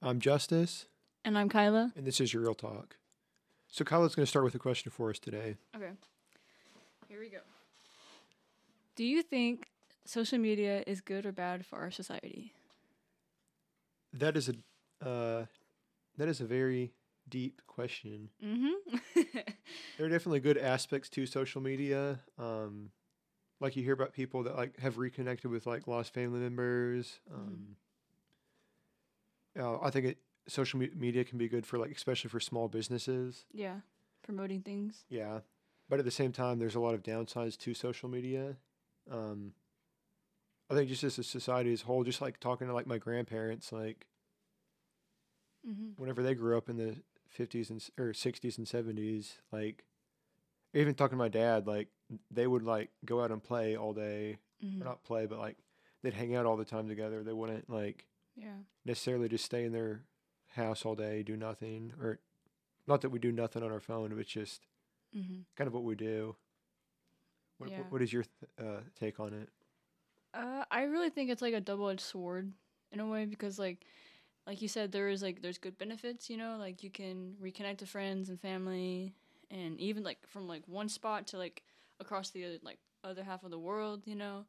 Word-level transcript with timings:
I'm 0.00 0.20
Justice, 0.20 0.86
And 1.24 1.36
I'm 1.36 1.48
Kyla. 1.48 1.92
and 1.96 2.06
this 2.06 2.20
is 2.20 2.32
your 2.32 2.42
Real 2.42 2.54
Talk. 2.54 2.96
So, 3.70 3.84
Kyla's 3.84 4.14
going 4.14 4.24
to 4.24 4.30
start 4.30 4.44
with 4.44 4.54
a 4.54 4.58
question 4.58 4.90
for 4.90 5.10
us 5.10 5.18
today. 5.18 5.56
Okay. 5.76 5.90
Here 7.08 7.20
we 7.20 7.28
go. 7.28 7.38
Do 8.96 9.04
you 9.04 9.22
think 9.22 9.68
social 10.04 10.38
media 10.38 10.82
is 10.86 11.00
good 11.00 11.26
or 11.26 11.32
bad 11.32 11.66
for 11.66 11.78
our 11.78 11.90
society? 11.90 12.52
That 14.12 14.36
is 14.36 14.48
a 14.48 15.06
uh, 15.06 15.46
that 16.16 16.28
is 16.28 16.40
a 16.40 16.44
very 16.44 16.92
deep 17.28 17.60
question. 17.66 18.30
Mm-hmm. 18.44 18.96
There 19.98 20.06
are 20.06 20.10
definitely 20.10 20.40
good 20.40 20.56
aspects 20.58 21.08
to 21.10 21.26
social 21.26 21.60
media. 21.60 22.20
Um, 22.38 22.90
like 23.60 23.76
you 23.76 23.82
hear 23.82 23.92
about 23.92 24.12
people 24.12 24.44
that 24.44 24.56
like 24.56 24.78
have 24.78 24.96
reconnected 24.96 25.50
with 25.50 25.66
like 25.66 25.86
lost 25.88 26.14
family 26.14 26.38
members. 26.40 27.18
Um, 27.34 27.76
uh, 29.58 29.78
I 29.80 29.90
think 29.90 30.06
it, 30.06 30.18
social 30.46 30.78
me- 30.78 30.90
media 30.94 31.24
can 31.24 31.36
be 31.38 31.48
good 31.48 31.66
for 31.66 31.78
like 31.78 31.90
especially 31.90 32.30
for 32.30 32.40
small 32.40 32.68
businesses. 32.68 33.44
yeah. 33.52 33.80
Promoting 34.22 34.60
things. 34.62 35.04
Yeah, 35.08 35.40
but 35.88 35.98
at 35.98 36.04
the 36.04 36.10
same 36.10 36.32
time, 36.32 36.58
there's 36.58 36.74
a 36.74 36.80
lot 36.80 36.94
of 36.94 37.02
downsides 37.02 37.56
to 37.58 37.72
social 37.72 38.08
media. 38.10 38.56
Um, 39.10 39.52
I 40.70 40.74
think 40.74 40.88
just 40.90 41.02
as 41.04 41.18
a 41.18 41.22
society 41.24 41.72
as 41.72 41.82
a 41.82 41.86
whole, 41.86 42.04
just 42.04 42.20
like 42.20 42.38
talking 42.40 42.66
to 42.66 42.74
like 42.74 42.86
my 42.86 42.98
grandparents, 42.98 43.72
like 43.72 44.06
Mm-hmm. 45.68 46.00
whenever 46.00 46.22
they 46.22 46.34
grew 46.34 46.56
up 46.56 46.68
in 46.68 46.76
the 46.76 46.96
50s 47.36 47.70
and 47.70 47.84
or 47.98 48.12
60s 48.12 48.58
and 48.58 48.66
70s, 48.66 49.32
like 49.52 49.84
even 50.74 50.94
talking 50.94 51.16
to 51.16 51.24
my 51.24 51.28
dad, 51.28 51.66
like 51.66 51.88
they 52.30 52.46
would 52.46 52.62
like 52.62 52.90
go 53.04 53.22
out 53.22 53.30
and 53.30 53.42
play 53.42 53.76
all 53.76 53.92
day, 53.92 54.38
Mm-hmm. 54.64 54.82
or 54.82 54.84
not 54.86 55.04
play, 55.04 55.26
but 55.26 55.38
like 55.38 55.56
they'd 56.02 56.14
hang 56.14 56.34
out 56.34 56.44
all 56.44 56.56
the 56.56 56.64
time 56.64 56.88
together. 56.88 57.22
They 57.22 57.32
wouldn't 57.32 57.70
like 57.70 58.04
Yeah. 58.38 58.62
necessarily 58.84 59.28
just 59.28 59.44
stay 59.44 59.64
in 59.64 59.72
their 59.72 60.02
house 60.48 60.84
all 60.84 60.94
day, 60.94 61.22
do 61.22 61.36
nothing, 61.36 61.92
or 62.00 62.20
not 62.86 63.02
that 63.02 63.10
we 63.10 63.18
do 63.18 63.32
nothing 63.32 63.62
on 63.62 63.72
our 63.72 63.80
phone, 63.80 64.10
but 64.10 64.18
it's 64.18 64.30
just 64.30 64.66
Mm-hmm. 65.16 65.40
kind 65.56 65.68
of 65.68 65.74
what 65.74 65.84
we 65.84 65.94
do. 65.96 66.36
What, 67.58 67.70
Yeah. 67.70 67.84
what, 67.90 68.02
is 68.02 68.12
your 68.12 68.24
th- 68.24 68.50
uh, 68.68 68.80
take 68.98 69.20
on 69.20 69.32
it? 69.34 69.50
Uh, 70.34 70.64
I 70.70 70.82
really 70.82 71.10
think 71.10 71.30
it's 71.30 71.42
like 71.42 71.54
a 71.54 71.60
double-edged 71.60 72.00
sword 72.00 72.52
in 72.92 73.00
a 73.00 73.06
way 73.06 73.24
because 73.26 73.58
like 73.58 73.84
like 74.46 74.62
you 74.62 74.68
said 74.68 74.92
there 74.92 75.08
is 75.08 75.22
like 75.22 75.42
there's 75.42 75.58
good 75.58 75.78
benefits, 75.78 76.30
you 76.30 76.36
know, 76.36 76.56
like 76.58 76.82
you 76.82 76.90
can 76.90 77.36
reconnect 77.42 77.78
to 77.78 77.86
friends 77.86 78.28
and 78.28 78.40
family 78.40 79.14
and 79.50 79.78
even 79.80 80.02
like 80.02 80.18
from 80.28 80.48
like 80.48 80.62
one 80.66 80.88
spot 80.88 81.26
to 81.28 81.38
like 81.38 81.62
across 82.00 82.30
the 82.30 82.44
other, 82.44 82.58
like 82.62 82.78
other 83.04 83.24
half 83.24 83.44
of 83.44 83.50
the 83.50 83.58
world, 83.58 84.02
you 84.06 84.14
know. 84.16 84.44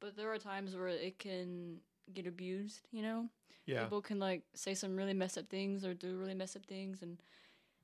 But 0.00 0.16
there 0.16 0.32
are 0.32 0.38
times 0.38 0.74
where 0.76 0.88
it 0.88 1.18
can 1.18 1.78
get 2.12 2.26
abused, 2.26 2.86
you 2.92 3.02
know. 3.02 3.28
Yeah, 3.66 3.84
People 3.84 4.02
can 4.02 4.18
like 4.18 4.42
say 4.54 4.74
some 4.74 4.94
really 4.96 5.14
messed 5.14 5.38
up 5.38 5.48
things 5.48 5.84
or 5.86 5.94
do 5.94 6.16
really 6.16 6.34
messed 6.34 6.54
up 6.56 6.66
things 6.66 7.00
and 7.02 7.16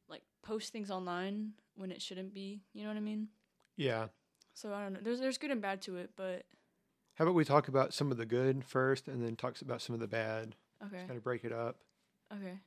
like 0.08 0.22
post 0.42 0.72
things 0.72 0.90
online 0.90 1.52
when 1.76 1.90
it 1.90 2.02
shouldn't 2.02 2.34
be, 2.34 2.60
you 2.74 2.82
know 2.82 2.88
what 2.88 2.96
I 2.98 3.00
mean? 3.00 3.28
yeah. 3.76 4.08
So 4.52 4.74
I 4.74 4.82
don't 4.82 4.92
know. 4.92 5.00
There's 5.02 5.20
there's 5.20 5.38
good 5.38 5.50
and 5.52 5.62
bad 5.62 5.80
to 5.82 5.96
it, 5.96 6.10
but 6.16 6.44
How 7.14 7.24
about 7.24 7.34
we 7.34 7.44
talk 7.46 7.68
about 7.68 7.94
some 7.94 8.10
of 8.10 8.18
the 8.18 8.26
good 8.26 8.62
first, 8.64 9.08
and 9.08 9.24
then 9.24 9.36
talks 9.36 9.62
about 9.62 9.80
some 9.80 9.94
of 9.94 10.00
the 10.00 10.08
bad. 10.08 10.54
okay. 10.84 11.04
Kind 11.06 11.16
of 11.16 11.24
break 11.24 11.44
it 11.44 11.52
up. 11.52 11.76
Okay. 12.34 12.58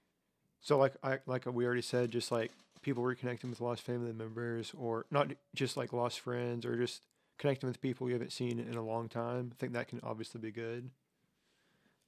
So, 0.62 0.78
like 0.78 0.94
I 1.04 1.20
like 1.28 1.46
we 1.46 1.66
already 1.66 1.82
said, 1.84 2.10
just 2.10 2.32
like 2.32 2.52
people 2.82 3.04
reconnecting 3.04 3.50
with 3.50 3.62
lost 3.62 3.84
family 3.84 4.14
members, 4.14 4.74
or 4.76 5.06
not 5.12 5.28
just 5.54 5.78
like 5.78 5.94
lost 5.94 6.20
friends, 6.22 6.66
or 6.66 6.78
just 6.78 7.04
connecting 7.38 7.68
with 7.68 7.82
people 7.82 8.08
you 8.08 8.14
haven't 8.14 8.32
seen 8.32 8.60
in 8.60 8.76
a 8.76 8.82
long 8.84 9.08
time. 9.08 9.52
I 9.52 9.56
think 9.60 9.74
that 9.74 9.88
can 9.90 10.00
obviously 10.04 10.40
be 10.42 10.52
good. 10.52 10.90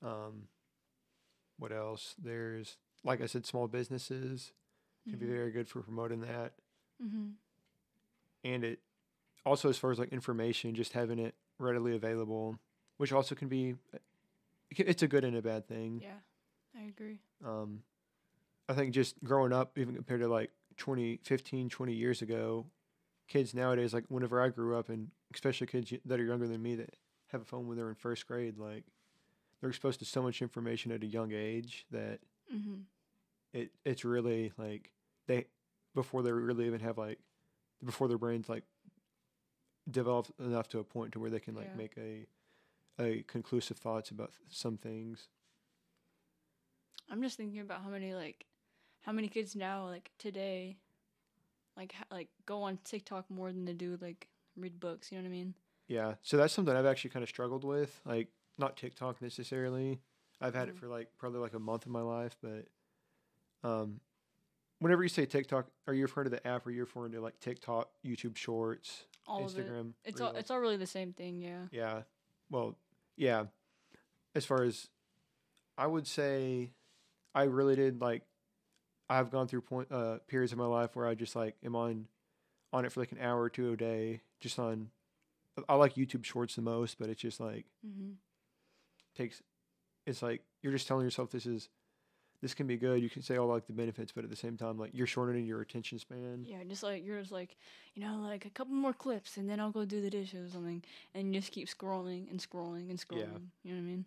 Um, 0.06 0.48
what 1.58 1.72
else? 1.72 2.16
There's 2.22 2.78
like 3.03 3.22
I 3.22 3.25
said, 3.28 3.45
small 3.45 3.67
businesses 3.67 4.52
can 5.09 5.20
be 5.20 5.25
very 5.28 5.52
good 5.52 5.67
for 5.67 5.81
promoting 5.81 6.22
that. 6.22 6.53
Mm-hmm. 7.03 7.25
and 8.44 8.64
it 8.64 8.80
also 9.46 9.69
as 9.69 9.78
far 9.78 9.91
as 9.91 10.00
like 10.00 10.13
information 10.13 10.74
just 10.75 10.94
having 10.94 11.19
it 11.19 11.35
readily 11.59 11.94
available 11.96 12.57
which 12.97 13.12
also 13.12 13.35
can 13.35 13.47
be 13.50 13.75
it's 14.72 15.03
a 15.03 15.07
good 15.07 15.24
and 15.25 15.35
a 15.35 15.41
bad 15.41 15.68
thing 15.68 16.00
Yeah, 16.02 16.12
I 16.80 16.85
agree. 16.85 17.19
um 17.46 17.84
i 18.69 18.74
think 18.74 18.94
just 18.94 19.22
growing 19.25 19.51
up 19.51 19.78
even 19.78 19.94
compared 19.94 20.22
to 20.22 20.28
like 20.30 20.51
20 20.78 21.19
15 21.24 21.68
20 21.69 21.94
years 21.94 22.22
ago 22.22 22.66
kids 23.28 23.53
nowadays 23.53 23.94
like 23.94 24.06
whenever 24.07 24.41
i 24.41 24.47
grew 24.47 24.78
up 24.78 24.88
and 24.90 25.09
especially 25.34 25.68
kids 25.68 25.91
that 26.06 26.19
are 26.19 26.24
younger 26.25 26.47
than 26.47 26.62
me 26.63 26.75
that 26.75 26.96
have 27.28 27.41
a 27.41 27.46
phone 27.46 27.68
when 27.68 27.75
they're 27.78 27.90
in 27.90 27.96
first 27.96 28.25
grade 28.25 28.57
like 28.57 28.85
they're 29.66 29.72
exposed 29.72 29.98
to 29.98 30.06
so 30.06 30.22
much 30.22 30.44
information 30.44 30.92
at 30.92 31.02
a 31.02 31.08
young 31.08 31.31
age 31.34 31.88
that 31.90 32.20
Mm-hmm. 32.53 32.81
it 33.53 33.72
it's 33.84 34.06
really 34.06 34.53
like 34.59 34.92
they 35.26 35.46
before 35.96 36.22
they 36.22 36.31
really 36.31 36.68
even 36.68 36.80
have 36.81 37.00
like 37.00 37.18
before 37.84 38.08
their 38.08 38.20
brains 38.20 38.48
like 38.48 38.62
develop 39.90 40.28
enough 40.40 40.68
to 40.70 40.78
a 40.78 40.84
point 40.84 41.14
to 41.14 41.20
where 41.20 41.31
they 41.31 41.40
can 41.40 41.56
like 41.56 41.72
Yeah. 41.72 41.78
make 41.78 41.98
a 41.98 42.28
a 43.00 43.24
conclusive 43.24 43.78
thoughts 43.78 44.12
about 44.12 44.31
some 44.48 44.78
things. 44.78 45.28
I'm 47.09 47.24
just 47.24 47.36
thinking 47.38 47.59
about 47.62 47.81
how 47.81 47.90
many 47.90 48.14
like, 48.14 48.46
how 49.02 49.12
many 49.12 49.28
kids 49.28 49.56
now 49.56 49.88
like 49.88 50.12
today, 50.20 50.78
like 51.75 51.94
ha- 51.94 52.06
like 52.12 52.30
go 52.46 52.62
on 52.62 52.78
TikTok 52.84 53.25
more 53.31 53.52
than 53.52 53.66
they 53.66 53.74
do 53.74 53.98
like 54.00 54.28
read 54.56 54.80
books. 54.80 55.12
You 55.12 55.18
know 55.18 55.24
what 55.24 55.30
I 55.30 55.31
mean? 55.31 55.56
Yeah, 55.88 56.14
so 56.22 56.38
that's 56.38 56.54
something 56.54 56.75
I've 56.75 56.86
actually 56.86 57.09
kind 57.09 57.24
of 57.24 57.30
struggled 57.30 57.64
with. 57.64 58.00
Like 58.06 58.28
not 58.58 58.78
TikTok 58.78 59.22
necessarily. 59.22 60.00
I've 60.42 60.54
had 60.56 60.68
it 60.70 60.76
Mhm. 60.76 60.80
for 60.80 60.88
like 60.88 61.10
probably 61.18 61.40
like 61.40 61.54
a 61.54 61.60
month 61.60 61.86
of 61.86 61.92
my 61.92 62.02
life, 62.02 62.38
but 62.42 62.68
um, 63.68 64.00
whenever 64.80 65.02
you 65.04 65.10
say 65.10 65.26
TikTok, 65.26 65.68
are 65.88 65.94
you 65.94 66.04
referring 66.04 66.26
to 66.26 66.30
the 66.30 66.46
app 66.46 66.66
or 66.68 66.72
you're 66.72 66.80
you 66.80 66.84
referring 66.86 67.12
to 67.14 67.22
like 67.22 67.40
TikTok, 67.40 67.90
YouTube 68.04 68.36
Shorts, 68.38 69.06
All 69.28 69.46
of 69.46 69.58
it. 69.58 69.66
Instagram? 69.68 69.94
It's 70.04 70.22
all 70.22 70.36
it's 70.36 70.52
all 70.52 70.60
really 70.60 70.78
the 70.78 70.86
same 70.88 71.14
thing. 71.14 71.42
Yeah. 71.42 71.68
Yeah. 71.72 72.04
Well, 72.50 72.76
yeah. 73.16 73.46
As 74.36 74.46
far 74.46 74.64
as 74.64 74.90
I 75.78 75.88
would 75.88 76.06
say 76.08 76.72
I 77.34 77.44
really 77.44 77.76
did 77.76 78.02
like 78.02 78.24
I've 79.10 79.32
gone 79.32 79.48
through 79.48 79.62
point 79.62 79.92
uh 79.92 80.20
periods 80.28 80.52
of 80.52 80.58
my 80.58 80.66
life 80.66 80.96
where 80.96 81.08
I 81.08 81.16
just 81.16 81.36
like 81.36 81.56
am 81.64 81.76
on 81.76 82.08
on 82.74 82.86
it 82.86 82.92
for 82.92 83.00
like 83.00 83.12
an 83.14 83.20
hour 83.20 83.42
or 83.42 83.50
two 83.50 83.72
a 83.72 83.78
day 83.78 84.22
just 84.40 84.60
on 84.60 84.92
I 85.70 85.76
like 85.76 85.96
YouTube 85.96 86.26
shorts 86.26 86.56
the 86.56 86.62
most, 86.62 87.00
but 87.00 87.10
it's 87.10 87.22
just 87.22 87.40
like 87.40 87.66
Mm-hmm. 87.86 88.12
Takes 89.16 89.42
it's 90.06 90.22
like 90.22 90.42
you're 90.62 90.74
just 90.74 90.88
telling 90.88 91.03
yourself 91.03 91.31
this 91.31 91.46
is 91.46 91.70
this 92.42 92.53
can 92.53 92.68
be 92.68 92.78
good. 92.78 93.02
You 93.02 93.09
can 93.09 93.22
say 93.24 93.38
all 93.38 93.48
like 93.48 93.66
the 93.66 93.74
benefits, 93.74 94.12
but 94.12 94.24
at 94.24 94.30
the 94.30 94.36
same 94.36 94.58
time 94.58 94.78
like 94.78 94.92
you're 94.94 95.08
shortening 95.08 95.46
your 95.46 95.62
attention 95.62 95.98
span. 96.00 96.46
Yeah, 96.48 96.64
just 96.68 96.84
like 96.84 97.03
you're 97.06 97.20
just 97.20 97.31
like, 97.31 97.56
you 97.96 98.04
know, 98.04 98.18
like 98.22 98.46
a 98.46 98.50
couple 98.50 98.74
more 98.75 98.94
clips 98.94 99.38
and 99.38 99.50
then 99.50 99.59
I'll 99.59 99.72
go 99.72 99.86
do 99.86 100.02
the 100.02 100.09
dishes 100.09 100.50
or 100.50 100.54
something, 100.54 100.84
and 101.16 101.34
you 101.34 101.40
just 101.42 101.52
keep 101.52 101.68
scrolling 101.68 102.30
and 102.30 102.40
scrolling 102.40 102.90
and 102.90 103.00
scrolling. 103.00 103.20
Yeah. 103.20 103.40
You 103.64 103.72
know 103.74 103.81
what 103.81 103.88
I 103.88 103.90
mean? 103.90 104.06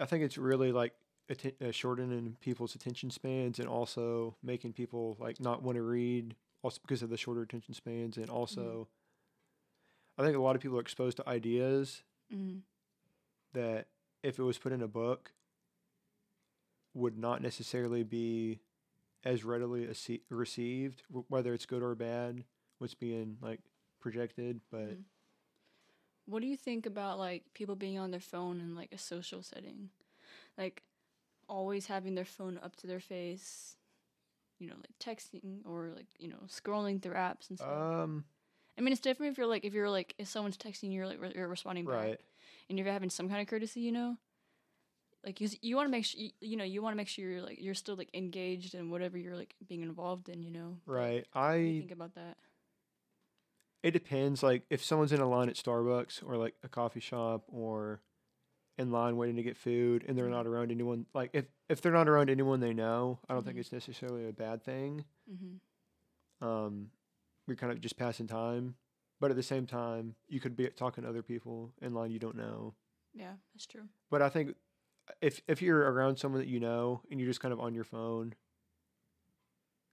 I 0.00 0.06
think 0.06 0.24
it's 0.24 0.38
really 0.38 0.72
like 0.72 0.94
atten- 1.28 1.52
uh, 1.64 1.70
shortening 1.70 2.36
people's 2.40 2.74
attention 2.74 3.10
spans 3.10 3.58
and 3.58 3.68
also 3.68 4.34
making 4.42 4.72
people 4.72 5.16
like 5.20 5.38
not 5.38 5.62
want 5.62 5.76
to 5.76 5.82
read 5.82 6.34
also 6.62 6.78
because 6.82 7.02
of 7.02 7.10
the 7.10 7.16
shorter 7.18 7.42
attention 7.42 7.74
spans 7.74 8.16
and 8.16 8.30
also 8.30 8.88
I 10.18 10.22
think 10.24 10.36
a 10.36 10.40
lot 10.40 10.56
of 10.56 10.62
people 10.62 10.78
are 10.78 10.82
exposed 10.82 11.18
to 11.18 11.28
ideas 11.28 12.02
Mm-hmm. 12.34 12.58
that 13.52 13.86
if 14.22 14.38
it 14.38 14.42
was 14.42 14.58
put 14.58 14.72
in 14.72 14.82
a 14.82 14.88
book 14.88 15.32
would 16.94 17.16
not 17.16 17.40
necessarily 17.42 18.02
be 18.02 18.60
as 19.24 19.44
readily 19.44 19.88
ace- 19.88 20.20
received 20.28 21.02
w- 21.08 21.24
whether 21.28 21.54
it's 21.54 21.66
good 21.66 21.82
or 21.82 21.94
bad 21.94 22.44
what's 22.78 22.94
being 22.94 23.36
like 23.40 23.60
projected 24.00 24.60
but 24.70 24.80
Mhm. 24.90 25.04
What 26.26 26.42
do 26.42 26.46
you 26.46 26.56
think 26.56 26.86
about 26.86 27.18
like 27.18 27.42
people 27.54 27.74
being 27.76 27.98
on 27.98 28.10
their 28.12 28.20
phone 28.20 28.60
in 28.60 28.74
like 28.76 28.92
a 28.92 28.98
social 28.98 29.42
setting? 29.42 29.90
Like 30.56 30.82
always 31.48 31.86
having 31.86 32.14
their 32.14 32.24
phone 32.24 32.58
up 32.62 32.76
to 32.76 32.86
their 32.86 33.00
face, 33.00 33.76
you 34.58 34.68
know, 34.68 34.76
like 34.76 34.96
texting 35.00 35.64
or 35.64 35.90
like, 35.94 36.06
you 36.18 36.28
know, 36.28 36.42
scrolling 36.46 37.02
through 37.02 37.14
apps 37.14 37.50
and 37.50 37.58
stuff. 37.58 37.68
um 37.68 38.24
I 38.80 38.82
mean, 38.82 38.92
it's 38.92 39.00
different 39.02 39.32
if 39.32 39.36
you're 39.38 39.46
like 39.46 39.66
if 39.66 39.74
you're 39.74 39.90
like 39.90 40.14
if 40.16 40.26
someone's 40.26 40.56
texting 40.56 40.84
you, 40.84 40.92
you're 40.92 41.06
like 41.06 41.20
re- 41.20 41.32
you're 41.34 41.48
responding 41.48 41.84
back, 41.84 41.94
right 41.94 42.20
and 42.70 42.78
you're 42.78 42.90
having 42.90 43.10
some 43.10 43.28
kind 43.28 43.42
of 43.42 43.46
courtesy, 43.46 43.80
you 43.80 43.92
know, 43.92 44.16
like 45.22 45.38
you 45.38 45.50
you 45.60 45.76
want 45.76 45.86
to 45.86 45.90
make 45.90 46.06
sure 46.06 46.18
you, 46.18 46.30
you 46.40 46.56
know 46.56 46.64
you 46.64 46.80
want 46.80 46.94
to 46.94 46.96
make 46.96 47.08
sure 47.08 47.28
you're 47.30 47.42
like 47.42 47.60
you're 47.60 47.74
still 47.74 47.94
like 47.94 48.08
engaged 48.14 48.74
in 48.74 48.88
whatever 48.90 49.18
you're 49.18 49.36
like 49.36 49.54
being 49.68 49.82
involved 49.82 50.30
in, 50.30 50.42
you 50.42 50.50
know. 50.50 50.78
Right 50.86 51.26
you 51.34 51.40
i 51.40 51.56
think 51.58 51.90
about 51.92 52.14
that? 52.14 52.38
It 53.82 53.90
depends. 53.90 54.42
Like 54.42 54.62
if 54.70 54.82
someone's 54.82 55.12
in 55.12 55.20
a 55.20 55.28
line 55.28 55.50
at 55.50 55.56
Starbucks 55.56 56.22
or 56.26 56.38
like 56.38 56.54
a 56.62 56.68
coffee 56.68 57.00
shop 57.00 57.44
or 57.48 58.00
in 58.78 58.90
line 58.90 59.18
waiting 59.18 59.36
to 59.36 59.42
get 59.42 59.58
food 59.58 60.06
and 60.08 60.16
they're 60.16 60.26
Mhm. 60.26 60.30
not 60.30 60.46
around 60.46 60.70
anyone, 60.70 61.04
like 61.12 61.30
if 61.34 61.44
if 61.68 61.82
they're 61.82 61.92
not 61.92 62.08
around 62.08 62.30
anyone 62.30 62.60
they 62.60 62.72
know, 62.72 63.18
I 63.28 63.34
don't 63.34 63.44
think 63.44 63.56
Mhm. 63.56 63.60
it's 63.60 63.72
necessarily 63.72 64.26
a 64.26 64.32
bad 64.32 64.62
thing. 64.62 65.04
Mm-hmm. 65.30 66.46
Um, 66.46 66.90
you're 67.50 67.56
kind 67.56 67.72
of 67.72 67.80
just 67.80 67.98
passing 67.98 68.26
time, 68.26 68.76
but 69.20 69.30
at 69.30 69.36
the 69.36 69.42
same 69.42 69.66
time, 69.66 70.14
you 70.28 70.40
could 70.40 70.56
be 70.56 70.68
talking 70.70 71.04
to 71.04 71.10
other 71.10 71.22
people 71.22 71.72
in 71.82 71.92
line 71.92 72.10
you 72.10 72.18
don't 72.18 72.36
know. 72.36 72.74
Yeah, 73.12 73.34
that's 73.52 73.66
true. 73.66 73.88
But 74.10 74.22
I 74.22 74.28
think 74.28 74.54
if 75.20 75.42
if 75.48 75.60
you're 75.60 75.80
around 75.92 76.16
someone 76.18 76.40
that 76.40 76.48
you 76.48 76.60
know 76.60 77.02
and 77.10 77.20
you're 77.20 77.28
just 77.28 77.40
kind 77.40 77.52
of 77.52 77.60
on 77.60 77.74
your 77.74 77.84
phone 77.84 78.34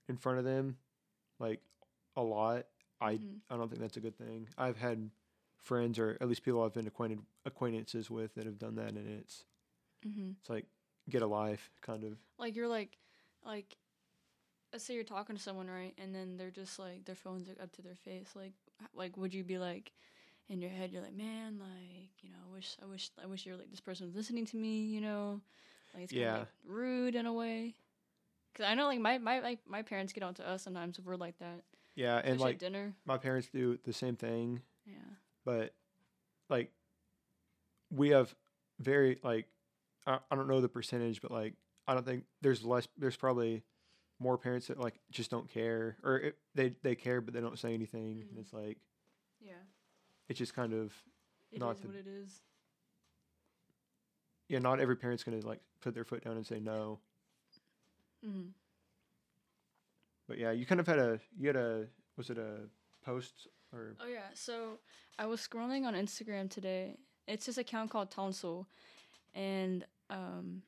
in 0.08 0.16
front 0.16 0.38
of 0.38 0.44
them, 0.44 0.76
like 1.38 1.60
a 2.16 2.22
lot, 2.22 2.66
I 3.00 3.14
Mhm. 3.14 3.40
I 3.50 3.56
don't 3.56 3.68
think 3.68 3.80
that's 3.80 3.96
a 3.96 4.00
good 4.00 4.16
thing. 4.16 4.48
I've 4.56 4.76
had 4.76 5.10
friends 5.58 5.98
or 5.98 6.16
at 6.20 6.28
least 6.28 6.42
people 6.44 6.62
I've 6.62 6.72
been 6.72 6.86
acquainted 6.86 7.20
acquaintances 7.44 8.10
with 8.10 8.34
that 8.34 8.46
have 8.46 8.58
done 8.58 8.76
that, 8.76 8.90
and 8.92 9.20
it's 9.20 9.44
Mm-hmm. 10.06 10.30
it's 10.40 10.48
like 10.48 10.66
get 11.10 11.22
a 11.22 11.26
life, 11.26 11.70
kind 11.80 12.04
of. 12.04 12.18
Like 12.38 12.54
you're 12.54 12.68
like, 12.68 12.98
like, 13.44 13.76
let's 14.72 14.84
say 14.84 14.94
you're 14.94 15.04
talking 15.04 15.36
to 15.36 15.42
someone, 15.42 15.68
right? 15.68 15.94
And 15.98 16.14
then 16.14 16.36
they're 16.36 16.50
just 16.50 16.78
like 16.78 17.04
their 17.04 17.14
phones 17.14 17.48
are 17.48 17.62
up 17.62 17.72
to 17.72 17.82
their 17.82 17.94
face. 17.94 18.30
Like, 18.34 18.52
like 18.94 19.16
would 19.16 19.34
you 19.34 19.44
be 19.44 19.58
like, 19.58 19.92
in 20.48 20.60
your 20.62 20.70
head, 20.70 20.90
you're 20.92 21.02
like, 21.02 21.16
man, 21.16 21.58
like, 21.58 22.10
you 22.22 22.30
know, 22.30 22.38
I 22.50 22.54
wish, 22.54 22.76
I 22.82 22.86
wish, 22.86 23.10
I 23.22 23.26
wish 23.26 23.44
you're 23.44 23.56
like 23.56 23.70
this 23.70 23.80
person 23.80 24.06
was 24.06 24.14
listening 24.16 24.46
to 24.46 24.56
me, 24.56 24.80
you 24.86 25.00
know, 25.00 25.40
like 25.94 26.04
it's 26.04 26.12
kind 26.12 26.24
of 26.24 26.38
like 26.38 26.48
rude 26.66 27.14
in 27.14 27.26
a 27.26 27.32
way. 27.32 27.74
Cause 28.54 28.66
I 28.66 28.74
know 28.74 28.86
like 28.86 28.98
my 28.98 29.18
my 29.18 29.40
like 29.40 29.60
my 29.68 29.82
parents 29.82 30.12
get 30.12 30.24
on 30.24 30.34
to 30.34 30.48
us 30.48 30.62
sometimes 30.62 30.98
if 30.98 31.04
we're 31.04 31.16
like 31.16 31.38
that. 31.38 31.62
Yeah, 31.94 32.20
and 32.24 32.40
like 32.40 32.54
at 32.54 32.60
dinner. 32.60 32.94
my 33.06 33.18
parents 33.18 33.48
do 33.52 33.78
the 33.84 33.92
same 33.92 34.16
thing, 34.16 34.62
Yeah. 34.86 34.94
but 35.44 35.74
like 36.48 36.72
we 37.90 38.08
have 38.10 38.34
very 38.80 39.18
like 39.22 39.46
I, 40.06 40.18
I 40.30 40.34
don't 40.34 40.48
know 40.48 40.60
the 40.60 40.68
percentage, 40.68 41.20
but 41.20 41.30
like 41.30 41.54
I 41.86 41.94
don't 41.94 42.06
think 42.06 42.24
there's 42.40 42.64
less. 42.64 42.88
There's 42.96 43.16
probably 43.16 43.62
more 44.20 44.36
parents 44.38 44.66
that 44.68 44.78
like 44.80 44.98
just 45.10 45.30
don't 45.30 45.48
care, 45.48 45.96
or 46.02 46.16
it, 46.18 46.38
they 46.54 46.74
they 46.82 46.94
care 46.94 47.20
but 47.20 47.34
they 47.34 47.40
don't 47.40 47.58
say 47.58 47.72
anything. 47.74 48.16
Mhm. 48.24 48.28
And 48.30 48.38
it's 48.38 48.52
like 48.52 48.78
Yeah. 49.40 49.62
it's 50.28 50.38
just 50.38 50.54
kind 50.54 50.72
of 50.72 50.92
It 51.50 51.56
is 51.56 51.60
Not 51.60 51.80
the- 51.80 51.86
what 51.88 51.96
it 51.96 52.06
is. 52.06 52.42
yeah. 54.48 54.58
Not 54.58 54.80
every 54.80 54.96
parent's 54.96 55.24
gonna 55.24 55.40
like 55.46 55.60
put 55.80 55.94
their 55.94 56.04
foot 56.04 56.24
down 56.24 56.36
and 56.36 56.46
say 56.46 56.58
no. 56.60 56.98
Mm-hmm. 58.24 58.48
But 60.26 60.38
yeah, 60.38 60.50
you 60.50 60.66
kind 60.66 60.80
of 60.80 60.86
had 60.86 60.98
a 60.98 61.20
you 61.38 61.46
had 61.48 61.56
a 61.56 61.86
was 62.16 62.30
it 62.30 62.38
a 62.38 62.68
post 63.04 63.46
or 63.72 63.94
Oh 64.00 64.06
yeah, 64.06 64.28
so 64.34 64.78
I 65.18 65.26
was 65.26 65.40
scrolling 65.46 65.84
on 65.86 65.94
Instagram 65.94 66.50
today. 66.50 66.98
It's 67.26 67.46
this 67.46 67.58
account 67.58 67.90
called 67.90 68.10
Tonsil, 68.10 68.66
and 69.34 69.86
um, 70.10 70.62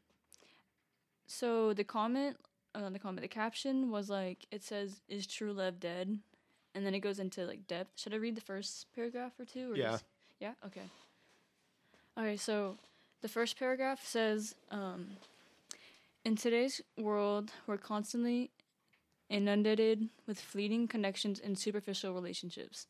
so 1.27 1.73
the 1.73 1.85
comment, 1.85 2.37
uh, 2.75 2.89
the 2.91 2.99
comment, 2.99 3.23
the 3.23 3.29
caption 3.29 3.91
was 3.91 4.09
like, 4.11 4.47
it 4.51 4.63
says, 4.63 5.01
"Is 5.09 5.27
true 5.27 5.53
love 5.53 5.81
dead?" 5.81 6.19
And 6.75 6.87
then 6.87 6.95
it 6.95 7.01
goes 7.01 7.19
into 7.19 7.45
like 7.47 7.67
depth. 7.67 7.99
Should 7.99 8.15
I 8.15 8.19
read 8.19 8.37
the 8.37 8.41
first 8.41 8.87
paragraph 8.95 9.33
or 9.39 9.45
two? 9.45 9.73
Or 9.73 9.77
Yeah. 9.77 9.91
just- 9.93 10.05
yeah. 10.39 10.55
Okay. 10.65 10.89
Okay, 12.19 12.37
so 12.37 12.79
the 13.23 13.29
first 13.29 13.59
paragraph 13.59 14.05
says, 14.07 14.55
um, 14.71 15.17
"In 16.25 16.37
today's 16.37 16.81
world, 16.97 17.53
we're 17.67 17.79
constantly 17.79 18.51
inundated 19.29 20.09
with 20.27 20.41
fleeting 20.41 20.89
connections 20.89 21.39
and 21.41 21.59
superficial 21.59 22.13
relationships, 22.13 22.87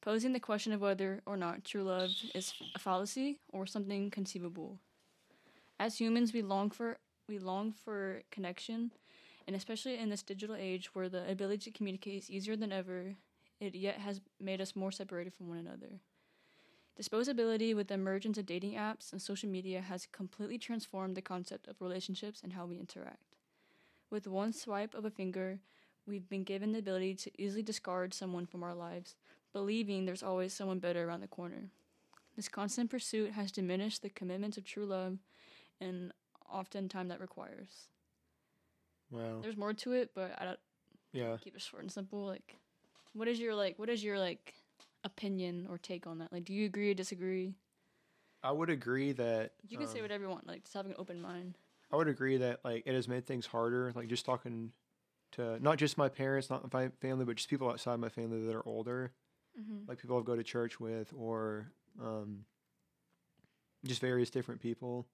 posing 0.00 0.32
the 0.32 0.40
question 0.40 0.72
of 0.72 0.80
whether 0.80 1.22
or 1.24 1.36
not 1.36 1.64
true 1.64 1.84
love 1.84 2.10
is 2.34 2.52
a 2.74 2.78
fallacy 2.78 3.38
or 3.48 3.66
something 3.66 4.10
conceivable. 4.10 4.78
As 5.78 5.98
humans, 6.00 6.32
we 6.32 6.42
long 6.42 6.70
for 6.70 6.98
we 7.28 7.38
long 7.38 7.72
for 7.72 8.22
connection, 8.30 8.92
and 9.46 9.54
especially 9.54 9.98
in 9.98 10.08
this 10.10 10.22
digital 10.22 10.56
age 10.56 10.94
where 10.94 11.08
the 11.08 11.30
ability 11.30 11.70
to 11.70 11.76
communicate 11.76 12.22
is 12.22 12.30
easier 12.30 12.56
than 12.56 12.72
ever, 12.72 13.14
it 13.60 13.74
yet 13.74 13.96
has 13.96 14.20
made 14.40 14.60
us 14.60 14.76
more 14.76 14.92
separated 14.92 15.32
from 15.32 15.48
one 15.48 15.58
another. 15.58 16.00
Disposability 17.00 17.74
with 17.74 17.88
the 17.88 17.94
emergence 17.94 18.38
of 18.38 18.46
dating 18.46 18.74
apps 18.74 19.12
and 19.12 19.20
social 19.20 19.48
media 19.48 19.80
has 19.80 20.06
completely 20.06 20.58
transformed 20.58 21.16
the 21.16 21.22
concept 21.22 21.66
of 21.66 21.80
relationships 21.80 22.40
and 22.42 22.52
how 22.52 22.66
we 22.66 22.78
interact. 22.78 23.34
With 24.10 24.28
one 24.28 24.52
swipe 24.52 24.94
of 24.94 25.04
a 25.04 25.10
finger, 25.10 25.58
we've 26.06 26.28
been 26.28 26.44
given 26.44 26.72
the 26.72 26.78
ability 26.78 27.16
to 27.16 27.42
easily 27.42 27.62
discard 27.62 28.14
someone 28.14 28.46
from 28.46 28.62
our 28.62 28.74
lives, 28.74 29.16
believing 29.52 30.04
there's 30.04 30.22
always 30.22 30.52
someone 30.52 30.78
better 30.78 31.08
around 31.08 31.20
the 31.20 31.26
corner. 31.26 31.70
This 32.36 32.48
constant 32.48 32.90
pursuit 32.90 33.32
has 33.32 33.50
diminished 33.50 34.02
the 34.02 34.10
commitment 34.10 34.56
of 34.56 34.64
true 34.64 34.86
love 34.86 35.18
and 35.80 36.12
often 36.48 36.88
time 36.88 37.08
that 37.08 37.20
requires. 37.20 37.88
Wow 39.14 39.40
There's 39.42 39.56
more 39.56 39.72
to 39.72 39.92
it, 39.92 40.10
but 40.14 40.34
I 40.38 40.44
don't 40.44 40.58
yeah 41.12 41.36
keep 41.40 41.54
it 41.54 41.62
short 41.62 41.82
and 41.82 41.92
simple. 41.92 42.24
Like, 42.26 42.56
what 43.12 43.28
is 43.28 43.38
your 43.38 43.54
like? 43.54 43.78
What 43.78 43.88
is 43.88 44.02
your 44.02 44.18
like 44.18 44.54
opinion 45.04 45.66
or 45.70 45.78
take 45.78 46.06
on 46.06 46.18
that? 46.18 46.32
Like, 46.32 46.44
do 46.44 46.52
you 46.52 46.66
agree 46.66 46.90
or 46.90 46.94
disagree? 46.94 47.54
I 48.42 48.52
would 48.52 48.68
agree 48.70 49.12
that 49.12 49.52
You 49.68 49.78
can 49.78 49.86
say 49.86 49.98
um, 49.98 50.02
whatever 50.02 50.24
you 50.24 50.30
want. 50.30 50.46
Like, 50.46 50.64
just 50.64 50.74
having 50.74 50.92
an 50.92 50.96
open 50.98 51.20
mind. 51.20 51.56
I 51.92 51.96
would 51.96 52.08
agree 52.08 52.36
that 52.38 52.60
like 52.64 52.82
it 52.86 52.94
has 52.94 53.08
made 53.08 53.26
things 53.26 53.46
harder. 53.46 53.92
Like 53.94 54.08
just 54.08 54.24
talking 54.26 54.72
to 55.32 55.58
not 55.62 55.78
just 55.78 55.96
my 55.96 56.08
parents, 56.08 56.50
not 56.50 56.72
my 56.72 56.88
family, 57.00 57.24
but 57.24 57.36
just 57.36 57.48
people 57.48 57.68
outside 57.70 57.98
my 58.00 58.08
family 58.08 58.44
that 58.46 58.54
are 58.54 58.66
older, 58.66 59.12
Mm-hmm. 59.58 59.88
like 59.88 59.98
people 60.00 60.18
I 60.18 60.22
go 60.22 60.34
to 60.34 60.42
church 60.42 60.80
with, 60.80 61.12
or 61.16 61.70
um, 62.02 62.44
just 63.84 64.00
various 64.00 64.30
different 64.30 64.60
people. 64.60 65.06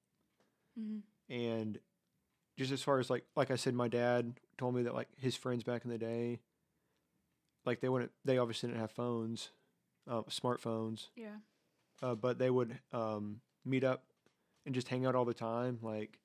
Mm-hmm. 0.81 1.33
And 1.35 1.79
just 2.61 2.73
as 2.73 2.83
far 2.83 2.99
as 2.99 3.09
like 3.09 3.25
like 3.37 3.51
I 3.51 3.57
said, 3.57 3.73
my 3.75 3.89
dad 3.89 4.35
told 4.59 4.75
me 4.75 4.83
that 4.83 4.95
like 4.95 5.09
his 5.17 5.35
friends 5.35 5.65
back 5.65 5.85
in 5.87 5.91
the 5.91 5.97
day, 5.97 6.41
like 7.65 7.81
they 7.81 7.89
wouldn't, 7.89 8.13
they 8.25 8.37
obviously 8.37 8.69
didn't 8.69 8.81
have 8.83 8.91
phones, 8.91 9.49
uh, 10.07 10.21
smartphones, 10.25 11.09
Yeah. 11.17 11.37
uh, 12.03 12.15
but 12.15 12.39
they 12.39 12.51
would 12.51 12.79
um, 12.93 13.41
meet 13.65 13.83
up 13.83 14.05
and 14.67 14.75
just 14.75 14.89
hang 14.89 15.07
out 15.07 15.15
all 15.15 15.25
the 15.25 15.33
time. 15.33 15.79
Like, 15.81 16.19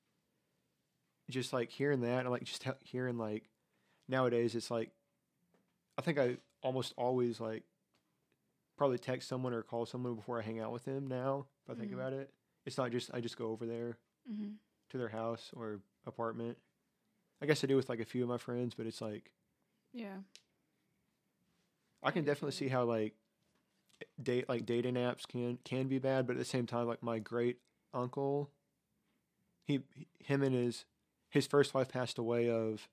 just 1.30 1.52
like 1.54 1.70
hearing 1.70 2.00
that, 2.02 2.20
and 2.20 2.30
like 2.30 2.44
just 2.44 2.64
hearing 2.84 3.16
like 3.16 3.48
nowadays, 4.06 4.54
it's 4.54 4.70
like 4.70 4.90
I 5.98 6.02
think 6.02 6.18
I 6.18 6.36
almost 6.62 6.92
always 6.98 7.40
like 7.40 7.62
probably 8.76 8.98
text 8.98 9.26
someone 9.26 9.54
or 9.54 9.62
call 9.62 9.86
someone 9.86 10.14
before 10.16 10.38
I 10.38 10.42
hang 10.42 10.60
out 10.60 10.70
with 10.72 10.84
them. 10.84 11.06
Now, 11.06 11.46
if 11.64 11.70
I 11.74 11.78
think 11.80 11.92
Mhm. 11.92 11.94
about 11.94 12.12
it, 12.12 12.30
it's 12.66 12.76
not 12.76 12.90
just 12.92 13.10
I 13.14 13.20
just 13.22 13.38
go 13.38 13.48
over 13.52 13.64
there 13.64 13.96
Mm-hmm. 14.30 14.54
To 14.90 14.98
their 14.98 15.08
house 15.08 15.50
or 15.56 15.80
apartment. 16.06 16.58
I 17.42 17.46
guess 17.46 17.62
I 17.62 17.66
do 17.66 17.76
with 17.76 17.88
like 17.88 18.00
a 18.00 18.04
few 18.04 18.22
of 18.22 18.28
my 18.28 18.38
friends, 18.38 18.74
but 18.74 18.86
it's 18.86 19.00
like 19.00 19.30
Yeah. 19.92 20.18
I 22.02 22.10
can 22.10 22.24
definitely 22.24 22.52
see 22.52 22.68
how 22.68 22.84
like 22.84 23.14
date 24.22 24.48
like 24.48 24.66
dating 24.66 24.94
apps 24.94 25.26
can 25.26 25.58
can 25.64 25.88
be 25.88 25.98
bad, 25.98 26.26
but 26.26 26.34
at 26.34 26.38
the 26.38 26.44
same 26.44 26.66
time, 26.66 26.86
like 26.86 27.02
my 27.02 27.18
great 27.18 27.58
uncle, 27.92 28.50
he 29.64 29.80
him 30.20 30.42
and 30.42 30.54
his 30.54 30.84
his 31.30 31.46
first 31.46 31.74
wife 31.74 31.88
passed 31.88 32.18
away 32.18 32.48
of 32.48 32.88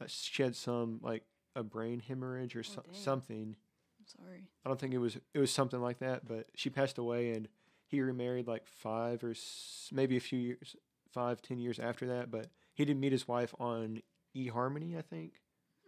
uh, 0.00 0.04
she 0.08 0.42
had 0.42 0.54
some 0.54 1.00
like 1.02 1.24
a 1.56 1.62
brain 1.62 2.00
hemorrhage 2.00 2.54
or 2.54 2.62
Oh, 2.68 2.82
dang. 2.84 2.92
something. 2.92 3.56
I'm 4.00 4.06
sorry. 4.24 4.44
I 4.64 4.68
don't 4.68 4.78
think 4.78 4.92
it 4.94 4.98
was 4.98 5.16
it 5.34 5.38
was 5.38 5.50
something 5.52 5.80
like 5.80 5.98
that, 6.00 6.26
but 6.26 6.46
she 6.54 6.70
passed 6.70 6.98
away 6.98 7.32
and 7.32 7.48
he 7.86 8.00
remarried 8.00 8.46
like 8.46 8.66
five 8.66 9.24
or 9.24 9.30
s- 9.30 9.88
maybe 9.92 10.16
a 10.16 10.20
few 10.20 10.38
years, 10.38 10.76
five 11.12 11.42
ten 11.42 11.58
years 11.58 11.78
after 11.78 12.06
that. 12.08 12.30
But 12.30 12.48
he 12.74 12.84
did 12.84 12.96
meet 12.98 13.12
his 13.12 13.26
wife 13.28 13.54
on 13.58 14.02
eHarmony, 14.36 14.96
I 14.96 15.02
think. 15.02 15.34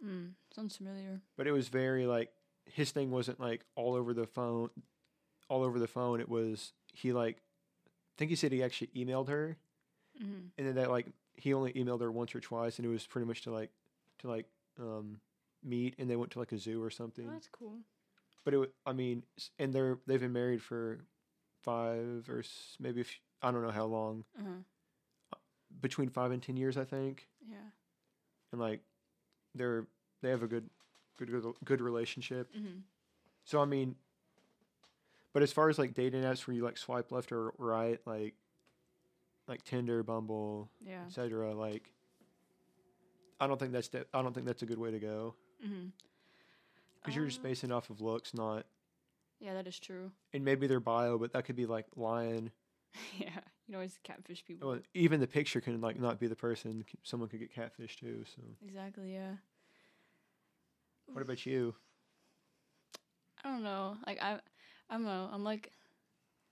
Mm. 0.05 0.31
Sounds 0.55 0.77
familiar. 0.77 1.21
but 1.37 1.45
it 1.47 1.51
was 1.51 1.67
very 1.67 2.05
like 2.07 2.29
his 2.65 2.91
thing 2.91 3.11
wasn't 3.11 3.39
like 3.39 3.63
all 3.75 3.93
over 3.95 4.13
the 4.13 4.25
phone 4.25 4.69
all 5.49 5.63
over 5.63 5.77
the 5.79 5.87
phone 5.87 6.19
it 6.21 6.29
was 6.29 6.73
he 6.93 7.11
like 7.13 7.37
i 7.37 8.13
think 8.17 8.29
he 8.29 8.35
said 8.35 8.51
he 8.51 8.63
actually 8.63 8.87
emailed 8.95 9.27
her 9.29 9.57
Mm-hmm. 10.21 10.47
and 10.57 10.67
then 10.67 10.75
that 10.75 10.89
like 10.91 11.05
he 11.35 11.53
only 11.53 11.71
emailed 11.73 12.01
her 12.01 12.11
once 12.11 12.33
or 12.35 12.39
twice 12.41 12.77
and 12.77 12.85
it 12.85 12.89
was 12.89 13.05
pretty 13.07 13.25
much 13.27 13.43
to 13.43 13.51
like 13.51 13.69
to 14.19 14.27
like 14.27 14.45
um 14.79 15.19
meet 15.63 15.95
and 15.99 16.09
they 16.09 16.15
went 16.15 16.31
to 16.31 16.39
like 16.39 16.51
a 16.51 16.57
zoo 16.57 16.81
or 16.83 16.89
something 16.89 17.27
Oh, 17.29 17.31
that's 17.33 17.47
cool. 17.47 17.77
but 18.43 18.53
it 18.53 18.71
i 18.85 18.91
mean 18.93 19.23
and 19.59 19.71
they're 19.73 19.99
they've 20.07 20.19
been 20.19 20.33
married 20.33 20.61
for 20.61 20.99
five 21.63 22.25
or 22.29 22.43
maybe 22.79 23.03
few, 23.03 23.19
i 23.41 23.51
don't 23.51 23.61
know 23.63 23.71
how 23.71 23.85
long 23.85 24.23
Uh 24.37 24.43
huh. 24.43 24.49
Between 25.81 26.09
five 26.09 26.31
and 26.31 26.41
ten 26.41 26.57
years 26.57 26.77
i 26.77 26.83
think 26.83 27.27
Yeah. 27.47 27.57
and 28.51 28.59
like 28.61 28.81
they're 29.55 29.87
they 30.21 30.29
have 30.29 30.43
a 30.43 30.47
good 30.47 30.69
good 31.17 31.29
good, 31.29 31.53
good 31.63 31.81
relationship 31.81 32.51
Mm-hmm. 32.55 32.79
So 33.43 33.59
I 33.59 33.65
mean, 33.65 33.95
but 35.33 35.41
as 35.41 35.51
far 35.51 35.69
as 35.69 35.79
like 35.79 35.93
dating 35.95 36.21
apps 36.23 36.45
where 36.45 36.55
you 36.55 36.63
like 36.63 36.77
swipe 36.77 37.11
left 37.11 37.31
or 37.31 37.53
right, 37.57 37.99
like 38.05 38.35
like 39.47 39.63
Tinder, 39.63 40.03
Bumble, 40.03 40.69
Yeah. 40.79 41.05
etc. 41.07 41.53
Like, 41.55 41.89
I 43.39 43.47
don't 43.47 43.59
think 43.59 43.71
that's 43.71 43.87
the, 43.89 44.05
I 44.13 44.21
don't 44.21 44.33
think 44.33 44.45
that's 44.45 44.61
a 44.61 44.65
good 44.67 44.77
way 44.77 44.91
to 44.91 44.99
go 44.99 45.33
Mm-hmm. 45.65 45.87
because 47.01 47.15
you're 47.15 47.25
just 47.25 47.41
basing 47.41 47.71
off 47.71 47.89
of 47.89 47.99
looks, 47.99 48.33
not 48.35 48.65
Yeah, 49.39 49.55
that 49.55 49.67
is 49.67 49.79
true. 49.79 50.11
and 50.33 50.45
maybe 50.45 50.67
their 50.67 50.79
bio, 50.79 51.17
but 51.17 51.33
that 51.33 51.45
could 51.45 51.55
be 51.55 51.65
like 51.65 51.87
lying. 51.95 52.51
yeah. 53.17 53.39
You 53.71 53.77
know, 53.77 53.79
always 53.79 53.97
catfish 54.03 54.43
people. 54.43 54.67
Well, 54.67 54.79
even 54.93 55.21
the 55.21 55.27
picture 55.27 55.61
can 55.61 55.79
like 55.79 55.97
not 55.97 56.19
be 56.19 56.27
the 56.27 56.35
person. 56.35 56.83
Someone 57.03 57.29
could 57.29 57.39
get 57.39 57.53
catfish 57.55 57.95
too. 57.95 58.25
So, 58.35 58.41
Exactly. 58.67 59.13
Yeah. 59.13 59.35
what 61.05 61.21
about 61.21 61.45
you? 61.45 61.73
I 63.45 63.49
don't 63.49 63.63
know. 63.63 63.95
Like 64.05 64.21
I, 64.21 64.39
I 64.89 64.93
don't 64.95 65.05
know. 65.05 65.29
I'm 65.31 65.45
like, 65.45 65.71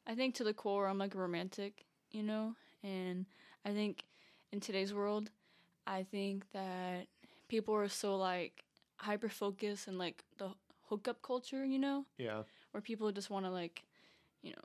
I 0.08 0.16
think 0.16 0.36
to 0.36 0.46
the 0.46 0.54
core, 0.54 0.88
I'm 0.88 0.98
like 0.98 1.14
a 1.14 1.18
romantic, 1.18 1.84
you 2.12 2.24
know, 2.24 2.56
and 2.84 3.26
I 3.66 3.72
think 3.72 4.06
in 4.54 4.62
today's 4.62 4.94
world, 4.94 5.30
I 5.86 6.04
think 6.04 6.46
that 6.54 7.08
people 7.50 7.76
are 7.76 7.90
so 7.90 8.16
like 8.16 8.64
hyper 8.96 9.28
focused 9.28 9.90
and 9.90 9.98
like 9.98 10.24
the 10.38 10.52
hookup 10.84 11.22
culture, 11.22 11.66
you 11.66 11.80
know, 11.80 12.06
Yeah. 12.18 12.44
where 12.72 12.80
people 12.80 13.12
just 13.12 13.30
want 13.30 13.46
to 13.46 13.52
like, 13.52 13.84
you 14.42 14.52
know, 14.52 14.64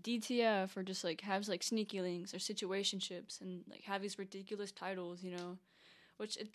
DTF 0.00 0.76
or 0.76 0.82
just 0.82 1.04
like 1.04 1.20
have 1.22 1.46
like 1.48 1.62
sneaky 1.62 2.00
links 2.00 2.32
or 2.34 2.38
situationships 2.38 3.40
and 3.40 3.64
like 3.68 3.82
have 3.82 4.02
these 4.02 4.18
ridiculous 4.18 4.72
titles, 4.72 5.22
you 5.22 5.36
know, 5.36 5.58
which 6.16 6.36
it 6.36 6.48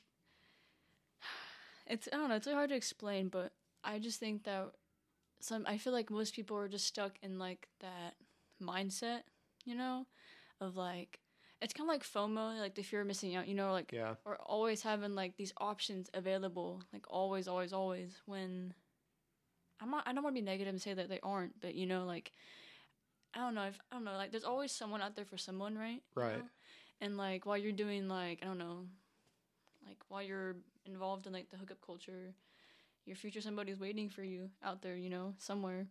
it's 1.88 2.08
I 2.12 2.17
don't 2.17 2.29
know, 2.29 2.36
it's 2.36 2.48
really 2.48 2.56
hard 2.56 2.70
to 2.70 2.75
explain, 2.75 3.29
but 3.29 3.51
I 3.84 4.00
just 4.00 4.20
think 4.20 4.44
that 4.44 4.72
some 5.39 5.65
I 5.67 5.77
feel 5.77 5.94
like 5.94 6.10
most 6.10 6.34
people 6.36 6.58
are 6.58 6.67
just 6.67 6.88
stuck 6.88 7.17
in 7.22 7.38
like 7.38 7.67
that 7.79 8.15
mindset, 8.62 9.22
you 9.65 9.75
know, 9.75 10.06
of 10.60 10.75
like 10.75 11.20
it's 11.62 11.74
kind 11.74 11.89
of 11.89 11.94
like 11.94 12.03
FOMO, 12.03 12.60
like 12.60 12.75
the 12.75 12.84
fear 12.84 13.01
of 13.01 13.08
missing 13.08 13.36
out, 13.36 13.48
you 13.48 13.56
know, 13.56 13.72
like 13.72 13.91
Yeah. 13.91 14.15
or 14.25 14.36
always 14.38 14.82
having 14.82 15.15
like 15.15 15.38
these 15.38 15.53
options 15.58 16.10
available, 16.13 16.84
like 16.94 17.06
always, 17.10 17.48
always, 17.48 17.74
always. 17.74 18.22
When 18.25 18.74
I'm 19.79 19.91
not, 19.91 20.08
I 20.08 20.13
don't 20.13 20.24
want 20.24 20.36
to 20.36 20.41
be 20.41 20.46
negative 20.46 20.74
and 20.74 20.82
say 20.82 20.94
that 20.94 21.10
they 21.10 21.20
aren't, 21.22 21.60
but 21.62 21.75
you 21.75 21.86
know, 21.86 22.06
like 22.06 22.32
I 23.34 23.39
don't 23.39 23.55
know, 23.55 23.63
if 23.63 23.79
I 23.91 23.96
don't 23.96 24.05
know, 24.05 24.13
like 24.13 24.31
there's 24.31 24.43
always 24.43 24.72
someone 24.72 25.01
out 25.01 25.15
there 25.15 25.25
for 25.25 25.38
someone, 25.38 25.77
right? 25.77 26.01
You 26.15 26.22
Right. 26.22 26.38
know? 26.38 26.43
And 27.01 27.17
like 27.17 27.46
while 27.46 27.57
you're 27.57 27.72
doing 27.72 28.07
like 28.07 28.39
I 28.41 28.46
don't 28.46 28.57
know, 28.57 28.86
like 29.86 29.98
while 30.10 30.24
you're 30.24 30.55
involved 30.86 31.27
in 31.27 31.34
like 31.34 31.50
the 31.50 31.57
hookup 31.57 31.81
culture, 31.86 32.34
your 33.05 33.15
future 33.15 33.41
somebody's 33.41 33.79
waiting 33.79 34.10
for 34.10 34.24
you 34.24 34.50
out 34.63 34.81
there, 34.81 34.96
you 34.96 35.10
know, 35.10 35.34
somewhere. 35.38 35.88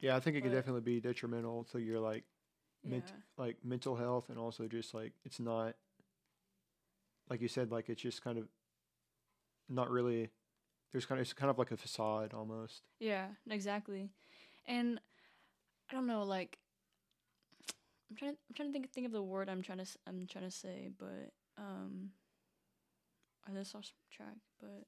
Yeah, 0.00 0.16
I 0.16 0.20
think 0.20 0.36
it 0.36 0.42
could 0.42 0.52
definitely 0.52 0.80
be 0.82 1.00
detrimental 1.00 1.64
to 1.72 1.78
your 1.78 2.00
like 2.00 2.24
Yeah. 2.84 2.90
Ment- 2.90 3.12
like 3.36 3.56
mental 3.64 3.96
health 3.96 4.28
and 4.30 4.38
also 4.38 4.66
just 4.66 4.94
like 4.94 5.12
it's 5.24 5.40
not 5.40 5.74
like 7.28 7.40
you 7.40 7.48
said 7.48 7.70
like 7.70 7.88
it's 7.88 8.02
just 8.02 8.22
kind 8.22 8.38
of 8.38 8.48
not 9.68 9.90
really 9.90 10.30
there's 10.92 11.04
kind 11.06 11.20
of 11.20 11.22
it's 11.22 11.32
kind 11.32 11.50
of 11.50 11.58
like 11.58 11.70
a 11.70 11.76
facade 11.76 12.32
almost 12.34 12.82
Yeah, 13.00 13.26
exactly. 13.50 14.10
And 14.66 15.00
I 15.90 15.94
don't 15.94 16.06
know, 16.06 16.22
like 16.22 16.58
I'm 18.10 18.16
trying 18.16 18.32
to, 18.32 18.38
I'm 18.48 18.54
trying 18.54 18.68
to 18.68 18.72
think 18.72 18.92
think 18.92 19.06
of 19.06 19.12
the 19.12 19.22
word 19.22 19.48
I'm 19.48 19.62
trying 19.62 19.78
to 19.78 19.86
I'm 20.06 20.26
trying 20.26 20.44
to 20.44 20.50
say, 20.50 20.90
but 20.98 21.32
um 21.56 22.10
I 23.46 23.52
just 23.52 23.74
lost 23.74 23.92
track, 24.10 24.36
but 24.60 24.86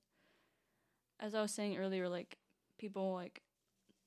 as 1.18 1.34
I 1.34 1.42
was 1.42 1.52
saying 1.52 1.78
earlier, 1.78 2.08
like 2.08 2.38
people 2.78 3.14
like 3.14 3.42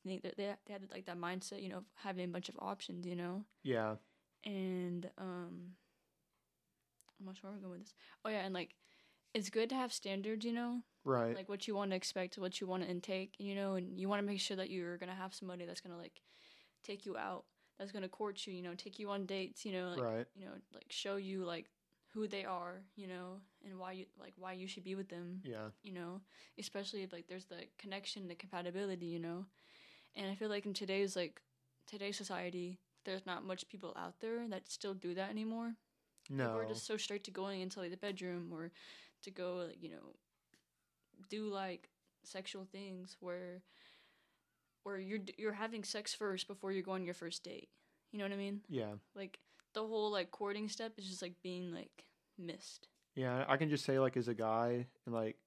they 0.05 0.19
they 0.21 0.33
they 0.37 0.53
they 0.65 0.73
had 0.73 0.87
like 0.91 1.05
that 1.05 1.17
mindset, 1.17 1.61
you 1.63 1.69
know, 1.69 1.77
of 1.77 1.85
having 1.95 2.25
a 2.25 2.31
bunch 2.31 2.49
of 2.49 2.55
options, 2.59 3.05
you 3.05 3.15
know, 3.15 3.45
yeah. 3.63 3.95
And 4.45 5.09
um 5.17 5.73
I'm 7.19 7.25
not 7.25 7.37
sure 7.37 7.49
where 7.49 7.57
we're 7.59 7.67
going 7.67 7.79
with 7.79 7.87
this. 7.87 7.93
Oh 8.25 8.29
yeah, 8.29 8.45
and 8.45 8.53
like 8.53 8.75
it's 9.33 9.49
good 9.49 9.69
to 9.69 9.75
have 9.75 9.91
standards, 9.93 10.45
you 10.45 10.53
know, 10.53 10.81
right. 11.05 11.35
Like 11.35 11.49
what 11.49 11.67
you 11.67 11.75
want 11.75 11.91
to 11.91 11.97
expect, 11.97 12.37
what 12.37 12.61
you 12.61 12.67
want 12.67 12.83
to 12.83 12.89
intake, 12.89 13.33
you 13.39 13.55
know, 13.55 13.73
and 13.75 13.99
you 13.99 14.09
want 14.09 14.21
to 14.21 14.27
make 14.27 14.39
sure 14.39 14.57
that 14.57 14.69
you're 14.69 14.97
gonna 14.97 15.15
have 15.15 15.33
somebody 15.33 15.65
that's 15.65 15.81
gonna 15.81 15.97
like 15.97 16.21
take 16.83 17.05
you 17.05 17.17
out, 17.17 17.45
that's 17.77 17.91
gonna 17.91 18.09
court 18.09 18.45
you, 18.45 18.53
you 18.53 18.61
know, 18.61 18.75
take 18.75 18.99
you 18.99 19.09
on 19.09 19.25
dates, 19.25 19.65
you 19.65 19.73
know, 19.73 19.89
like 19.89 20.01
right. 20.01 20.27
you 20.35 20.45
know, 20.45 20.51
like 20.73 20.85
show 20.89 21.15
you 21.15 21.43
like 21.43 21.69
who 22.13 22.27
they 22.27 22.45
are, 22.45 22.81
you 22.95 23.07
know, 23.07 23.37
and 23.65 23.79
why 23.79 23.91
you 23.93 24.05
like 24.19 24.33
why 24.37 24.53
you 24.53 24.67
should 24.67 24.83
be 24.83 24.95
with 24.95 25.09
them, 25.09 25.41
yeah. 25.43 25.69
you 25.81 25.91
know, 25.91 26.21
especially 26.59 27.03
if 27.03 27.11
like 27.11 27.27
there's 27.27 27.45
the 27.45 27.63
connection, 27.77 28.27
the 28.27 28.35
compatibility, 28.35 29.07
you 29.07 29.19
know, 29.19 29.45
and 30.15 30.29
I 30.29 30.35
feel 30.35 30.49
like 30.49 30.65
in 30.65 30.73
today's 30.73 31.15
like 31.15 31.41
today's 31.87 32.17
society, 32.17 32.79
there's 33.05 33.25
not 33.25 33.45
much 33.45 33.67
people 33.67 33.93
out 33.97 34.19
there 34.19 34.47
that 34.49 34.69
still 34.69 34.93
do 34.93 35.13
that 35.15 35.29
anymore. 35.29 35.73
no 36.29 36.45
People 36.45 36.61
are 36.61 36.67
just 36.67 36.85
so 36.85 36.97
straight 36.97 37.23
to 37.25 37.31
going 37.31 37.61
into 37.61 37.79
like 37.79 37.91
the 37.91 37.97
bedroom 37.97 38.51
or 38.53 38.71
to 39.23 39.31
go 39.31 39.65
like 39.67 39.81
you 39.81 39.89
know 39.89 40.13
do 41.29 41.47
like 41.47 41.89
sexual 42.23 42.65
things 42.71 43.17
where 43.19 43.61
where 44.83 44.97
you're 44.97 45.19
you're 45.37 45.53
having 45.53 45.83
sex 45.83 46.13
first 46.13 46.47
before 46.47 46.71
you 46.71 46.81
go 46.81 46.91
on 46.91 47.05
your 47.05 47.13
first 47.13 47.43
date. 47.43 47.69
You 48.11 48.19
know 48.19 48.25
what 48.25 48.33
I 48.33 48.37
mean? 48.37 48.61
yeah 48.69 48.93
Like 49.15 49.39
the 49.73 49.81
whole 49.85 50.11
like 50.11 50.29
courting 50.31 50.69
step 50.69 50.93
is 50.97 51.07
just 51.07 51.21
like 51.21 51.33
being 51.41 51.73
like 51.73 52.05
missed. 52.37 52.87
yeah 53.15 53.43
i 53.47 53.57
can 53.57 53.69
just 53.69 53.85
say 53.85 53.99
like 53.99 54.17
as 54.17 54.27
a 54.27 54.33
guy 54.33 54.85
and 55.05 55.13
like 55.15 55.37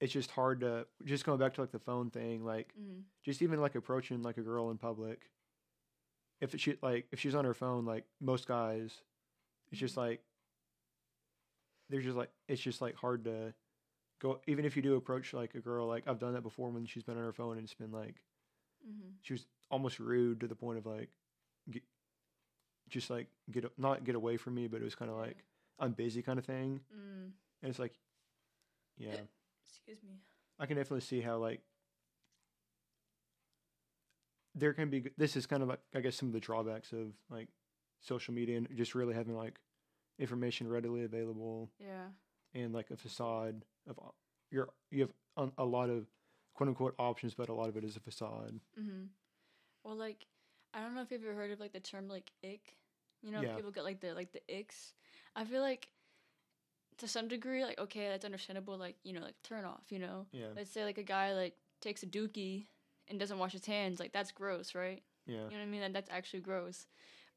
it's 0.00 0.12
just 0.12 0.30
hard 0.30 0.60
to 0.60 0.86
just 1.04 1.24
going 1.24 1.38
back 1.38 1.54
to 1.54 1.60
like 1.60 1.72
the 1.72 1.78
phone 1.78 2.10
thing 2.10 2.44
like 2.44 2.72
Mm-hmm. 2.80 3.00
just 3.24 3.42
even 3.42 3.60
like 3.60 3.74
approaching 3.74 4.22
like 4.22 4.36
a 4.38 4.42
girl 4.42 4.70
in 4.70 4.78
public 4.78 5.30
if 6.40 6.58
she 6.60 6.76
like 6.82 7.06
if 7.12 7.18
she's 7.20 7.34
on 7.34 7.44
her 7.44 7.54
phone 7.54 7.84
like 7.84 8.04
most 8.20 8.46
guys 8.48 8.92
it's 9.70 9.80
just 9.80 9.96
like 9.96 10.20
they're 11.90 12.00
just 12.00 12.16
like 12.16 12.30
it's 12.48 12.60
just 12.62 12.80
like 12.80 12.94
hard 12.96 13.24
to 13.24 13.52
go 14.20 14.40
even 14.46 14.64
if 14.64 14.76
you 14.76 14.82
do 14.82 14.94
approach 14.96 15.32
like 15.34 15.54
a 15.54 15.60
girl 15.60 15.86
like 15.86 16.04
i've 16.06 16.18
done 16.18 16.34
that 16.34 16.42
before 16.42 16.70
when 16.70 16.86
she's 16.86 17.02
been 17.02 17.16
on 17.16 17.22
her 17.24 17.32
phone 17.32 17.56
and 17.56 17.64
it's 17.64 17.74
been 17.74 17.92
like 17.92 18.16
Mm-hmm. 18.88 19.08
she 19.22 19.32
was 19.34 19.46
almost 19.70 19.98
rude 20.00 20.40
to 20.40 20.46
the 20.48 20.54
point 20.54 20.78
of 20.78 20.86
like 20.86 21.10
get, 21.70 21.82
just 22.88 23.10
like 23.10 23.26
get 23.50 23.70
not 23.78 24.04
get 24.04 24.14
away 24.14 24.36
from 24.38 24.54
me 24.54 24.66
but 24.66 24.80
it 24.80 24.84
was 24.84 24.94
kind 24.94 25.10
of 25.10 25.16
like 25.18 25.44
i'm 25.78 25.92
busy 25.92 26.22
kind 26.22 26.38
of 26.38 26.44
thing 26.46 26.80
Mm. 26.94 27.30
and 27.62 27.70
it's 27.70 27.78
like 27.78 27.92
yeah 28.96 29.14
Excuse 29.68 30.02
me. 30.02 30.14
I 30.58 30.66
can 30.66 30.76
definitely 30.76 31.02
see 31.02 31.20
how 31.20 31.36
like 31.36 31.60
there 34.54 34.72
can 34.72 34.90
be 34.90 35.04
this 35.16 35.36
is 35.36 35.46
kind 35.46 35.62
of 35.62 35.68
like 35.68 35.80
I 35.94 36.00
guess 36.00 36.16
some 36.16 36.28
of 36.28 36.32
the 36.32 36.40
drawbacks 36.40 36.92
of 36.92 37.12
like 37.30 37.48
social 38.00 38.34
media 38.34 38.56
and 38.56 38.68
just 38.76 38.94
really 38.94 39.14
having 39.14 39.36
like 39.36 39.58
information 40.18 40.66
readily 40.68 41.04
available 41.04 41.70
Yeah. 41.78 42.06
and 42.54 42.72
like 42.74 42.90
a 42.90 42.96
facade 42.96 43.64
of 43.88 43.98
o- 43.98 44.14
your 44.50 44.70
you 44.90 45.02
have 45.36 45.50
a 45.58 45.64
lot 45.64 45.90
of 45.90 46.06
quote 46.58 46.68
unquote 46.68 46.94
options 46.98 47.34
but 47.34 47.48
a 47.48 47.54
lot 47.54 47.68
of 47.68 47.76
it 47.76 47.84
is 47.84 47.96
a 47.96 48.00
facade. 48.00 48.58
Mm-hmm. 48.78 49.04
Well, 49.84 49.94
like 49.96 50.26
I 50.74 50.80
don't 50.80 50.94
know 50.96 51.02
if 51.02 51.10
you've 51.12 51.22
ever 51.24 51.34
heard 51.34 51.52
of 51.52 51.60
like 51.60 51.72
the 51.72 51.78
term 51.80 52.08
like 52.08 52.32
ick. 52.44 52.74
You 53.22 53.30
know, 53.30 53.40
Yeah. 53.40 53.54
people 53.54 53.70
get 53.70 53.84
like 53.84 54.00
the 54.00 54.12
like 54.12 54.32
the 54.32 54.42
icks. 54.52 54.92
I 55.36 55.44
feel 55.44 55.62
like 55.62 55.88
to 56.98 57.06
some 57.06 57.28
degree, 57.28 57.64
like 57.64 57.78
okay, 57.78 58.08
that's 58.08 58.24
understandable. 58.24 58.76
Like 58.76 58.96
you 59.04 59.12
know, 59.12 59.20
like 59.20 59.40
turn 59.44 59.64
off. 59.64 59.84
You 59.90 60.00
know, 60.00 60.26
Yeah. 60.32 60.48
let's 60.56 60.72
say 60.72 60.84
like 60.84 60.98
a 60.98 61.04
guy 61.04 61.32
like 61.32 61.54
takes 61.80 62.02
a 62.02 62.06
dookie 62.06 62.66
and 63.06 63.20
doesn't 63.20 63.38
wash 63.38 63.52
his 63.52 63.64
hands. 63.66 64.00
Like 64.00 64.12
that's 64.12 64.32
gross, 64.32 64.74
right? 64.74 65.02
Yeah. 65.26 65.34
You 65.36 65.40
know 65.42 65.46
what 65.58 65.62
I 65.62 65.66
mean? 65.66 65.82
And 65.82 65.94
that's 65.94 66.10
actually 66.10 66.40
gross. 66.40 66.86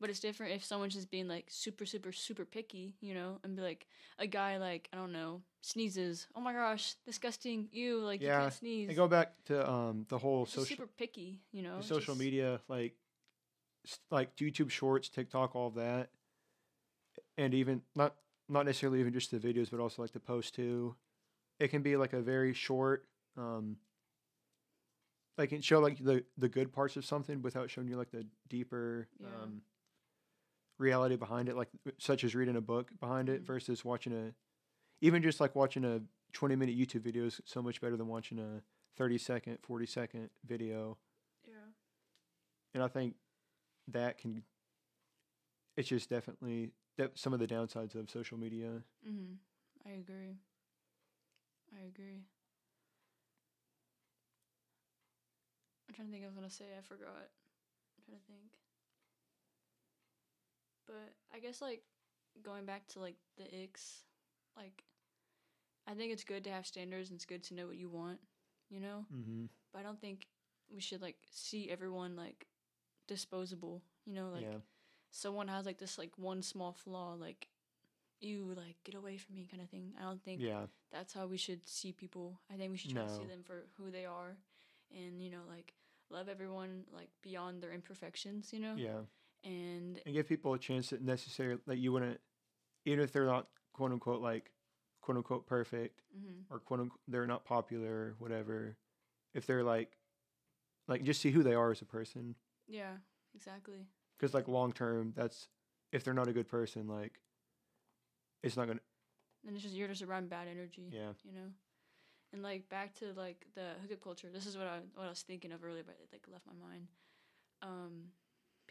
But 0.01 0.09
it's 0.09 0.19
different 0.19 0.53
if 0.53 0.63
someone's 0.65 0.95
just 0.95 1.11
being 1.11 1.27
like 1.27 1.45
super, 1.49 1.85
super, 1.85 2.11
super 2.11 2.43
picky, 2.43 2.95
you 3.01 3.13
know, 3.13 3.37
and 3.43 3.55
be 3.55 3.61
like 3.61 3.87
a 4.17 4.25
guy 4.25 4.57
like 4.57 4.89
I 4.91 4.97
don't 4.97 5.13
know 5.13 5.41
sneezes. 5.61 6.27
Oh 6.35 6.41
my 6.41 6.53
gosh, 6.53 6.95
disgusting! 7.05 7.69
You 7.71 7.99
like 7.99 8.19
you 8.19 8.27
Yeah, 8.27 8.41
can't 8.41 8.53
sneeze. 8.53 8.87
And 8.89 8.97
go 8.97 9.07
back 9.07 9.33
to 9.45 9.69
um 9.71 10.07
the 10.09 10.17
whole 10.17 10.47
social 10.47 10.65
super 10.65 10.87
picky, 10.87 11.39
you 11.53 11.61
know. 11.61 11.81
social 11.81 12.15
just- 12.15 12.19
media 12.19 12.59
like 12.67 12.95
like 14.09 14.35
YouTube 14.37 14.71
Shorts, 14.71 15.07
TikTok, 15.07 15.55
all 15.55 15.67
of 15.67 15.75
that, 15.75 16.09
and 17.37 17.53
even 17.53 17.83
not 17.95 18.15
not 18.49 18.65
necessarily 18.65 18.99
even 18.99 19.13
just 19.13 19.29
the 19.31 19.37
videos, 19.37 19.69
but 19.69 19.79
also 19.79 20.01
like 20.01 20.11
the 20.13 20.19
post 20.19 20.55
too. 20.55 20.95
It 21.59 21.67
can 21.69 21.83
be 21.83 21.95
like 21.95 22.13
a 22.13 22.21
very 22.21 22.53
short, 22.53 23.05
um, 23.37 23.77
like 25.37 25.51
it 25.51 25.63
show 25.63 25.79
like 25.79 26.03
the 26.03 26.23
the 26.37 26.49
good 26.49 26.71
parts 26.73 26.95
of 26.97 27.05
something 27.05 27.41
without 27.43 27.69
showing 27.69 27.87
you 27.87 27.97
like 27.97 28.11
the 28.11 28.25
deeper 28.49 29.07
Yeah. 29.19 29.27
um, 29.43 29.61
reality 30.81 31.15
behind 31.15 31.47
it, 31.47 31.55
like 31.55 31.69
such 31.99 32.23
as 32.23 32.35
reading 32.35 32.55
a 32.57 32.61
book 32.61 32.91
behind 32.99 33.29
it 33.29 33.43
Mhm. 33.43 33.45
versus 33.45 33.85
watching 33.85 34.11
a, 34.13 34.33
even 34.99 35.21
just 35.21 35.39
like 35.39 35.55
watching 35.55 35.85
a 35.85 36.01
twenty 36.33 36.55
minute 36.55 36.77
YouTube 36.77 37.01
video 37.01 37.25
is 37.25 37.39
so 37.45 37.61
much 37.61 37.79
better 37.79 37.95
than 37.95 38.07
watching 38.07 38.39
a 38.39 38.63
thirty 38.97 39.17
second, 39.17 39.59
forty 39.61 39.85
second 39.85 40.29
video 40.43 40.97
Yeah. 41.47 41.71
and 42.73 42.83
I 42.83 42.87
think 42.87 43.15
that 43.87 44.17
can. 44.17 44.43
It's 45.77 45.87
just 45.87 46.09
definitely 46.09 46.73
that 46.97 47.17
some 47.17 47.33
of 47.33 47.39
the 47.39 47.47
downsides 47.47 47.95
of 47.95 48.09
social 48.09 48.37
media. 48.37 48.83
Mm-hmm. 49.07 49.35
I 49.85 49.91
agree. 49.91 50.37
I 51.73 51.81
agree. 51.83 52.25
I'm 55.87 55.95
trying 55.95 56.07
to 56.07 56.11
think. 56.11 56.23
I 56.23 56.27
was 56.27 56.35
gonna 56.35 56.49
say. 56.49 56.65
I 56.77 56.81
forgot. 56.81 57.29
I'm 57.97 58.03
trying 58.05 58.19
to 58.19 58.25
think. 58.27 58.60
But 60.91 61.13
I 61.33 61.39
guess 61.39 61.61
like 61.61 61.83
going 62.43 62.65
back 62.65 62.87
to 62.89 62.99
like 62.99 63.15
the 63.37 63.45
icks, 63.45 64.03
like 64.57 64.83
I 65.87 65.93
think 65.93 66.11
it's 66.11 66.25
good 66.25 66.43
to 66.43 66.49
have 66.51 66.65
standards 66.67 67.09
and 67.09 67.17
it's 67.17 67.25
good 67.25 67.43
to 67.45 67.53
know 67.53 67.67
what 67.67 67.77
you 67.77 67.89
want, 67.89 68.19
you 68.69 68.81
know. 68.81 69.05
Mm-hmm. 69.13 69.45
But 69.71 69.79
I 69.79 69.83
don't 69.83 70.01
think 70.01 70.27
we 70.73 70.81
should 70.81 71.01
like 71.01 71.15
see 71.31 71.69
everyone 71.69 72.15
like 72.17 72.47
disposable, 73.07 73.81
you 74.05 74.13
know, 74.13 74.29
like 74.33 74.43
yeah, 74.43 74.57
someone 75.11 75.47
has 75.47 75.65
like 75.65 75.77
this 75.77 75.97
like 75.97 76.11
one 76.17 76.41
small 76.41 76.73
flaw, 76.73 77.13
like 77.13 77.47
you 78.19 78.53
like 78.55 78.75
get 78.83 78.95
away 78.95 79.17
from 79.17 79.35
me 79.35 79.47
kind 79.49 79.63
of 79.63 79.69
thing. 79.69 79.93
I 79.99 80.03
don't 80.03 80.21
think 80.21 80.41
yeah, 80.41 80.65
that's 80.91 81.13
how 81.13 81.25
we 81.25 81.37
should 81.37 81.67
see 81.67 81.93
people. 81.93 82.39
I 82.53 82.57
think 82.57 82.71
we 82.71 82.77
should 82.77 82.91
try 82.91 83.03
to 83.03 83.09
see 83.09 83.25
them 83.25 83.43
for 83.43 83.63
who 83.77 83.91
they 83.91 84.05
are, 84.05 84.35
and 84.93 85.21
you 85.21 85.31
know 85.31 85.43
like 85.49 85.73
love 86.09 86.27
everyone 86.27 86.83
like 86.93 87.09
beyond 87.23 87.63
their 87.63 87.71
imperfections, 87.71 88.51
you 88.51 88.59
know. 88.59 88.75
yeah, 88.75 88.99
And 89.43 89.99
and 90.05 90.13
give 90.13 90.27
people 90.27 90.53
a 90.53 90.59
chance 90.59 90.89
that 90.91 91.01
necessarily 91.01 91.59
that 91.67 91.77
you 91.77 91.91
wouldn't 91.91 92.19
even 92.85 93.03
if 93.03 93.11
they're 93.11 93.25
not 93.25 93.47
quote 93.73 93.91
unquote 93.91 94.21
like 94.21 94.51
quote 95.01 95.17
unquote 95.17 95.47
perfect 95.47 96.01
Mhm. 96.15 96.43
or 96.49 96.59
quote 96.59 96.79
unquote 96.81 96.99
they're 97.07 97.27
not 97.27 97.45
popular, 97.45 98.15
whatever. 98.19 98.77
If 99.33 99.45
they're 99.47 99.63
like, 99.63 99.97
like 100.87 101.03
just 101.03 101.21
see 101.21 101.31
who 101.31 101.41
they 101.43 101.53
are 101.55 101.71
as 101.71 101.81
a 101.81 101.85
person, 101.85 102.35
Yeah, 102.67 102.97
exactly. 103.33 103.87
because 104.17 104.33
like 104.33 104.47
long 104.47 104.73
term, 104.73 105.13
that's 105.15 105.47
if 105.91 106.03
they're 106.03 106.13
not 106.13 106.27
a 106.27 106.33
good 106.33 106.47
person, 106.47 106.87
like 106.87 107.19
it's 108.43 108.57
not 108.57 108.67
gonna. 108.67 108.79
And 109.45 109.55
it's 109.55 109.63
just 109.63 109.75
you're 109.75 109.87
just 109.87 110.01
around 110.03 110.29
bad 110.29 110.47
energy. 110.47 110.89
Yeah, 110.91 111.13
you 111.23 111.31
know 111.33 111.51
and 112.33 112.43
like 112.43 112.69
back 112.69 112.93
to 112.95 113.11
like 113.13 113.45
the 113.55 113.73
hookup 113.81 114.01
culture 114.01 114.29
this 114.31 114.45
is 114.45 114.57
what 114.57 114.65
i 114.65 114.79
what 114.95 115.05
i 115.05 115.09
was 115.09 115.21
thinking 115.21 115.51
of 115.51 115.63
earlier 115.65 115.83
but 115.85 115.97
it 116.01 116.07
like 116.13 116.23
left 116.31 116.45
my 116.47 116.53
mind 116.53 116.87
um 117.61 118.05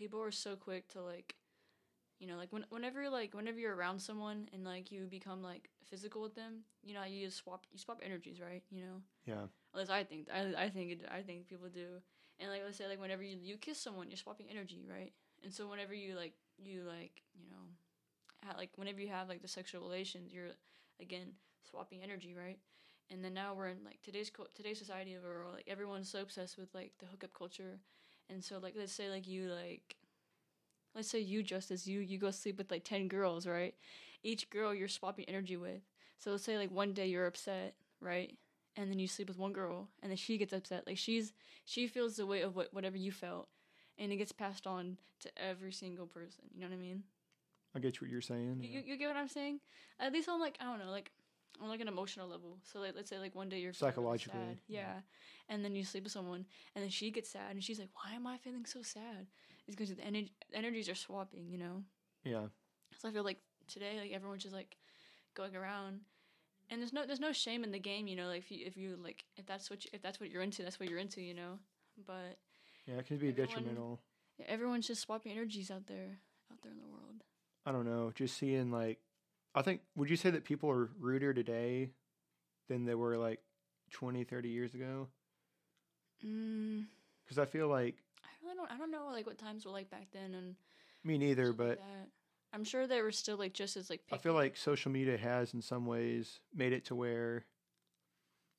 people 0.01 0.23
are 0.23 0.31
so 0.33 0.57
quick 0.57 0.89
to 0.89 1.03
like 1.03 1.35
you 2.19 2.27
know 2.27 2.37
like 2.37 2.51
when, 2.53 2.65
whenever 2.71 3.03
you're 3.03 3.11
like 3.11 3.35
whenever 3.35 3.59
you're 3.59 3.77
around 3.77 4.01
someone 4.01 4.49
and 4.55 4.65
like 4.65 4.91
you 4.91 5.05
become 5.05 5.43
like 5.43 5.69
physical 5.85 6.23
with 6.23 6.35
them 6.35 6.61
you 6.83 6.95
know 6.95 7.05
you 7.05 7.27
just 7.27 7.37
swap 7.37 7.67
you 7.71 7.79
swap 7.79 8.01
energies 8.03 8.41
right? 8.41 8.63
You 8.71 8.81
know? 8.81 8.97
Yeah, 9.27 9.45
at 9.75 9.79
least 9.79 9.91
i 9.91 10.03
think 10.03 10.29
i, 10.33 10.65
I 10.65 10.69
think 10.71 10.93
it, 10.93 11.01
i 11.13 11.21
think 11.21 11.49
people 11.49 11.69
do. 11.69 12.01
And 12.41 12.51
like 12.51 12.63
let's 12.65 12.79
say 12.79 12.89
like 12.89 13.01
whenever 13.01 13.23
you, 13.23 13.37
you 13.43 13.59
kiss 13.59 13.79
someone 13.79 14.09
you're 14.09 14.17
swapping 14.17 14.47
energy 14.51 14.87
right? 14.89 15.13
And 15.45 15.53
so 15.53 15.69
whenever 15.69 15.93
you 15.93 16.17
like 16.17 16.33
you 16.59 16.83
like 16.89 17.23
you 17.35 17.47
know 17.51 17.65
ha- 18.47 18.57
like 18.57 18.71
whenever 18.77 19.01
you 19.01 19.09
have 19.09 19.29
like 19.29 19.43
the 19.43 19.49
sexual 19.49 19.83
relations 19.83 20.33
you're 20.33 20.53
again 21.01 21.33
swapping 21.71 22.03
energy 22.03 22.35
right? 22.35 22.59
And 23.13 23.25
then 23.25 23.35
now 23.35 23.55
we're 23.55 23.69
in 23.69 23.85
like 23.85 24.01
today's 24.03 24.31
co- 24.31 24.47
today's 24.55 24.79
society 24.79 25.15
overall 25.17 25.53
like 25.53 25.69
everyone's 25.69 26.11
so 26.11 26.23
obsessed 26.23 26.57
with 26.57 26.75
like 26.75 26.93
the 27.01 27.07
hookup 27.07 27.35
culture 27.35 27.81
and 28.31 28.43
so 28.45 28.59
like 28.59 28.75
let's 28.77 28.93
say 28.93 29.11
like 29.11 29.27
you 29.27 29.53
like 29.53 29.97
let's 30.95 31.09
say 31.09 31.19
you 31.19 31.43
justice 31.43 31.87
you 31.87 32.01
you 32.01 32.19
go 32.19 32.31
sleep 32.31 32.59
with 32.59 32.71
like 32.71 32.85
10 32.85 33.09
girls 33.09 33.47
right? 33.47 33.75
Each 34.23 34.49
girl 34.51 34.75
you're 34.75 34.89
swapping 34.89 35.25
energy 35.27 35.57
with. 35.57 35.81
So 36.19 36.31
let's 36.31 36.45
say 36.45 36.59
like 36.59 36.71
one 36.71 36.93
day 36.93 37.07
you're 37.07 37.27
upset 37.27 37.75
right? 38.01 38.37
And 38.77 38.91
then 38.91 38.99
you 38.99 39.09
sleep 39.09 39.29
with 39.29 39.39
one 39.39 39.53
girl 39.53 39.89
and 40.03 40.11
then 40.11 40.17
she 40.17 40.39
gets 40.39 40.53
upset. 40.53 40.87
Like 40.87 40.99
she's 40.99 41.33
she 41.65 41.87
feels 41.87 42.17
the 42.17 42.27
weight 42.27 42.43
of 42.43 42.57
what 42.57 42.73
whatever 42.73 42.97
you 42.97 43.13
felt 43.13 43.49
and 43.99 44.13
it 44.13 44.17
gets 44.17 44.33
passed 44.33 44.67
on 44.67 44.97
to 45.21 45.31
every 45.37 45.73
single 45.73 46.07
person. 46.07 46.45
You 46.55 46.61
know 46.61 46.69
what 46.69 46.75
i 46.75 46.79
mean? 46.79 47.03
I 47.75 47.79
get 47.79 48.01
what 48.01 48.11
you're 48.11 48.21
saying. 48.21 48.59
you, 48.63 48.69
yeah. 48.69 48.79
you, 48.81 48.93
you 48.93 48.97
get 48.97 49.09
what 49.09 49.17
i'm 49.17 49.29
saying? 49.29 49.61
At 49.99 50.13
least 50.13 50.29
i'm 50.29 50.41
like 50.41 50.57
i 50.61 50.65
don't 50.65 50.79
know 50.79 50.91
like 50.91 51.11
on 51.63 51.69
like 51.69 51.81
an 51.81 51.89
emotional 51.89 52.29
level 52.29 52.59
so 52.71 52.79
like 52.81 52.95
let's 52.95 53.11
say 53.11 53.19
like 53.19 53.35
one 53.35 53.49
day 53.49 53.57
you're 53.59 53.69
really 53.71 53.77
Psychologically, 53.93 54.39
sad. 54.41 54.59
yeah. 54.69 54.81
yeah 54.81 55.01
and 55.49 55.65
then 55.65 55.75
you 55.75 55.85
sleep 55.85 56.05
with 56.05 56.13
someone 56.13 56.45
and 56.75 56.83
then 56.83 56.91
she 56.91 57.11
gets 57.11 57.31
sad 57.31 57.51
and 57.53 57.63
she's 57.65 57.79
like 57.79 57.89
why 57.95 58.15
am 58.15 58.27
i 58.27 58.37
feeling 58.39 58.65
so 58.65 58.81
sad 58.83 59.27
it's 59.67 59.77
because 59.77 59.91
the 59.95 60.03
ener- 60.03 60.31
energies 60.55 60.89
are 60.89 60.95
swapping 60.95 61.49
you 61.49 61.59
know 61.59 61.83
yeah, 62.25 62.47
so 62.99 63.09
I 63.09 63.13
feel 63.13 63.25
like 63.25 63.39
today, 63.67 63.99
like 63.99 64.13
everyone's 64.13 64.43
just 64.43 64.55
like 64.55 64.77
going 65.35 65.57
around, 65.57 66.01
and 66.69 66.79
there's 66.83 66.93
no 66.93 67.07
there's 67.07 67.19
no 67.19 67.33
shame 67.33 67.65
in 67.65 67.71
the 67.73 67.79
game, 67.79 68.07
you 68.07 68.15
know. 68.15 68.27
Like 68.27 68.41
if 68.41 68.51
you 68.51 68.59
if 68.67 68.77
you 68.77 68.99
like 69.03 69.25
if 69.39 69.47
that's 69.47 69.71
what 69.71 69.87
you, 69.87 69.91
if 69.95 70.03
that's 70.03 70.21
what 70.21 70.31
you're 70.31 70.43
into, 70.43 70.63
that's 70.63 70.79
what 70.79 70.91
you're 70.91 70.99
into, 70.99 71.23
you 71.23 71.33
know. 71.33 71.59
But 72.07 72.37
yeah. 72.87 72.97
It 72.97 73.07
can 73.07 73.17
be 73.17 73.29
Everyone- 73.31 73.49
detrimental. 73.49 74.01
yeah, 74.39 74.45
everyone's 74.51 74.87
just 74.87 75.01
swapping 75.01 75.33
energies 75.33 75.71
out 75.71 75.87
there 75.87 76.19
out 76.53 76.59
there 76.63 76.73
in 76.73 76.79
the 76.79 76.85
world. 76.93 77.25
I 77.65 77.73
don't 77.73 77.87
know. 77.87 78.13
Just 78.15 78.37
seeing 78.37 78.71
like, 78.71 78.99
I 79.55 79.63
think. 79.63 79.81
Would 79.97 80.11
you 80.11 80.17
say 80.17 80.31
that 80.31 80.45
people 80.45 80.71
are 80.71 80.91
ruder 80.99 81.35
today 81.35 81.91
than 82.69 82.85
they 82.85 82.95
were 82.95 83.17
like 83.19 83.41
20, 83.93 84.25
30 84.25 84.49
years 84.49 84.75
ago? 84.75 85.09
Mm, 86.25 86.85
Because 87.25 87.39
I 87.39 87.47
feel 87.47 87.69
like 87.69 87.97
I 88.23 88.29
really 88.45 88.57
don't 88.57 88.71
I 88.71 88.77
don't 88.79 88.91
know 88.91 89.09
like 89.11 89.27
what 89.27 89.39
times 89.39 89.65
were 89.65 89.73
like 89.73 89.91
back 89.91 90.09
then 90.13 90.35
and 90.35 90.55
me 91.03 91.17
neither, 91.19 91.47
stuff 91.53 91.59
like 91.59 91.79
but. 91.79 92.09
I'm 92.53 92.65
sure 92.65 92.87
they 92.89 93.01
were 93.01 93.13
still 93.13 93.37
like 93.37 93.53
just 93.55 93.77
as 93.77 93.89
like. 93.91 94.03
I 94.13 94.19
feel 94.19 94.35
like 94.35 94.57
social 94.57 94.91
media 94.91 95.17
has, 95.17 95.55
in 95.55 95.63
some 95.63 95.87
ways, 95.87 96.41
made 96.55 96.73
it 96.73 96.85
to 96.87 96.95
where 96.97 97.45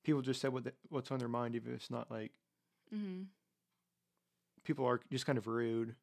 people 0.04 0.22
just 0.22 0.40
said 0.42 0.54
what 0.54 0.64
the, 0.64 0.74
what's 0.90 1.12
on 1.12 1.20
their 1.20 1.28
mind, 1.28 1.56
even 1.56 1.72
if 1.74 1.78
it's 1.82 1.92
not 1.92 2.10
like 2.10 2.32
Mm-hmm. 2.94 3.24
people 4.66 4.86
are 4.86 5.00
just 5.12 5.26
kind 5.26 5.38
of 5.38 5.48
rude. 5.48 5.96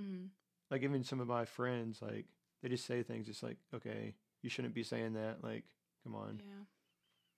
Mm-hmm. 0.00 0.26
Like 0.70 0.82
even 0.82 1.02
some 1.04 1.18
of 1.20 1.26
my 1.28 1.44
friends, 1.44 2.00
like 2.02 2.26
they 2.62 2.68
just 2.68 2.86
say 2.86 3.02
things. 3.02 3.28
It's 3.28 3.42
like, 3.42 3.56
okay, 3.74 4.14
you 4.42 4.50
shouldn't 4.50 4.74
be 4.74 4.82
saying 4.82 5.14
that. 5.14 5.42
Like, 5.42 5.64
come 6.04 6.14
on. 6.14 6.40
Yeah, 6.40 6.64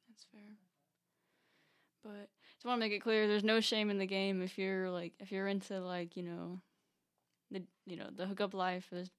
that's 0.08 0.24
fair. 0.32 0.56
But 2.02 2.28
just 2.54 2.64
want 2.64 2.78
to 2.78 2.80
make 2.86 2.92
it 2.92 3.00
clear, 3.00 3.28
there's 3.28 3.44
no 3.44 3.60
shame 3.60 3.90
in 3.90 3.98
the 3.98 4.06
game 4.06 4.42
if 4.42 4.58
you're 4.58 4.90
like 4.90 5.12
if 5.20 5.30
you're 5.30 5.46
into 5.48 5.80
like 5.80 6.16
you 6.16 6.22
know, 6.24 6.60
the 7.50 7.62
you 7.86 7.96
know 7.96 8.08
the 8.14 8.26
hookup 8.26 8.54
life. 8.54 8.88
There's 8.90 9.10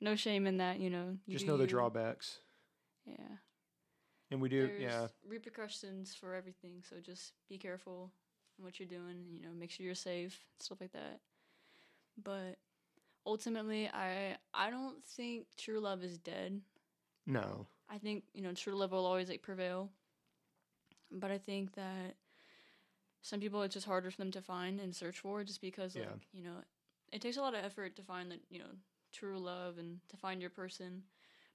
no 0.00 0.16
shame 0.16 0.46
in 0.46 0.56
that. 0.58 0.80
You 0.80 0.90
know, 0.90 1.16
you 1.26 1.34
just 1.34 1.46
know 1.46 1.56
the 1.56 1.64
you. 1.64 1.68
drawbacks, 1.68 2.38
Yeah, 3.06 3.36
and 4.30 4.40
we 4.40 4.48
do. 4.48 4.66
there's 4.66 4.80
yeah, 4.80 5.06
repercussions 5.26 6.14
for 6.14 6.34
everything. 6.34 6.82
So 6.88 6.96
just 7.00 7.32
be 7.48 7.58
careful 7.58 8.10
in 8.58 8.64
what 8.64 8.78
you're 8.80 8.88
doing. 8.88 9.26
You 9.30 9.42
know, 9.42 9.48
make 9.54 9.70
sure 9.70 9.84
you're 9.84 9.94
safe, 9.94 10.38
stuff 10.60 10.80
like 10.80 10.92
that. 10.92 11.20
But 12.22 12.58
ultimately, 13.26 13.88
I 13.88 14.36
I 14.54 14.70
don't 14.70 15.04
think 15.04 15.46
true 15.58 15.80
love 15.80 16.02
is 16.02 16.18
dead. 16.18 16.60
No, 17.26 17.66
I 17.88 17.98
think 17.98 18.24
you 18.34 18.42
know 18.42 18.52
true 18.52 18.74
love 18.74 18.92
will 18.92 19.06
always 19.06 19.28
like 19.28 19.42
prevail, 19.42 19.90
but 21.10 21.30
I 21.30 21.38
think 21.38 21.74
that 21.74 22.16
some 23.22 23.40
people 23.40 23.62
it's 23.62 23.74
just 23.74 23.86
harder 23.86 24.10
for 24.10 24.16
them 24.18 24.30
to 24.32 24.42
find 24.42 24.80
and 24.80 24.94
search 24.94 25.18
for 25.20 25.44
just 25.44 25.60
because 25.60 25.96
like 25.96 26.08
Yeah. 26.08 26.14
you 26.32 26.42
know 26.42 26.56
it 27.12 27.20
takes 27.20 27.36
a 27.36 27.40
lot 27.40 27.54
of 27.54 27.64
effort 27.64 27.96
to 27.96 28.02
find 28.02 28.30
that 28.30 28.40
you 28.50 28.58
know 28.58 28.70
true 29.12 29.38
love 29.38 29.78
and 29.78 30.00
to 30.08 30.16
find 30.16 30.40
your 30.40 30.50
person, 30.50 31.02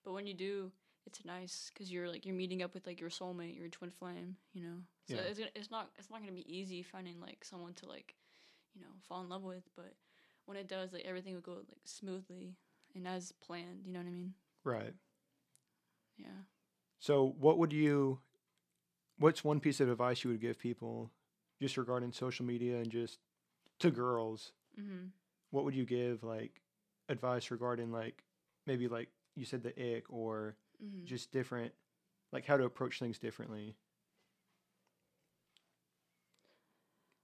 but 0.04 0.14
when 0.14 0.28
you 0.28 0.34
do, 0.34 0.72
it's 1.06 1.26
nice 1.26 1.72
because 1.74 1.92
you're 1.92 2.08
like 2.08 2.26
you're 2.26 2.36
meeting 2.36 2.62
up 2.62 2.74
with 2.74 2.86
like 2.86 3.00
your 3.02 3.10
soulmate, 3.10 3.58
your 3.58 3.70
twin 3.70 3.90
flame, 3.90 4.36
you 4.54 4.64
know. 4.64 4.78
So 5.06 5.18
Yeah. 5.18 5.24
it's 5.28 5.40
gonna, 5.40 5.52
it's 5.56 5.72
not 5.72 5.90
it's 5.98 6.10
not 6.10 6.20
gonna 6.22 6.32
be 6.34 6.46
easy 6.54 6.84
finding 6.84 7.20
like 7.20 7.44
someone 7.44 7.74
to 7.76 7.88
like 7.88 8.16
you 8.76 8.82
know 8.82 8.88
fall 9.08 9.22
in 9.22 9.30
love 9.30 9.44
with, 9.44 9.64
but 9.76 9.94
when 10.46 10.58
it 10.58 10.68
does, 10.68 10.94
like 10.94 11.06
everything 11.06 11.34
will 11.34 11.42
go 11.42 11.54
like 11.68 11.82
smoothly 11.86 12.56
and 12.96 13.08
as 13.08 13.32
planned. 13.34 13.82
You 13.86 13.94
know 13.94 14.00
what 14.00 14.08
I 14.08 14.12
mean? 14.12 14.34
right. 14.64 14.94
Yeah. 16.18 16.44
So, 17.00 17.36
what 17.40 17.58
would 17.58 17.74
you? 17.74 18.20
What's 19.20 19.44
one 19.44 19.60
piece 19.60 19.80
of 19.80 19.90
advice 19.90 20.24
you 20.24 20.30
would 20.30 20.42
give 20.42 20.60
people, 20.60 21.12
just 21.62 21.78
regarding 21.78 22.12
social 22.12 22.46
media 22.46 22.78
and 22.78 22.90
just 22.92 23.20
to 23.80 23.90
girls? 23.92 24.52
Mm-hmm. 24.80 25.08
What 25.52 25.64
would 25.66 25.76
you 25.76 25.86
give 25.86 26.24
like 26.24 26.62
advice 27.10 27.50
regarding 27.52 27.92
like 27.92 28.24
maybe 28.68 28.88
like 28.88 29.10
you 29.36 29.46
said 29.46 29.64
the 29.64 29.96
ick 29.98 30.06
or 30.10 30.56
Mm-hmm. 30.84 31.06
just 31.06 31.32
different, 31.32 31.74
like 32.32 32.46
how 32.46 32.58
to 32.58 32.66
approach 32.66 33.00
things 33.00 33.18
differently? 33.18 33.76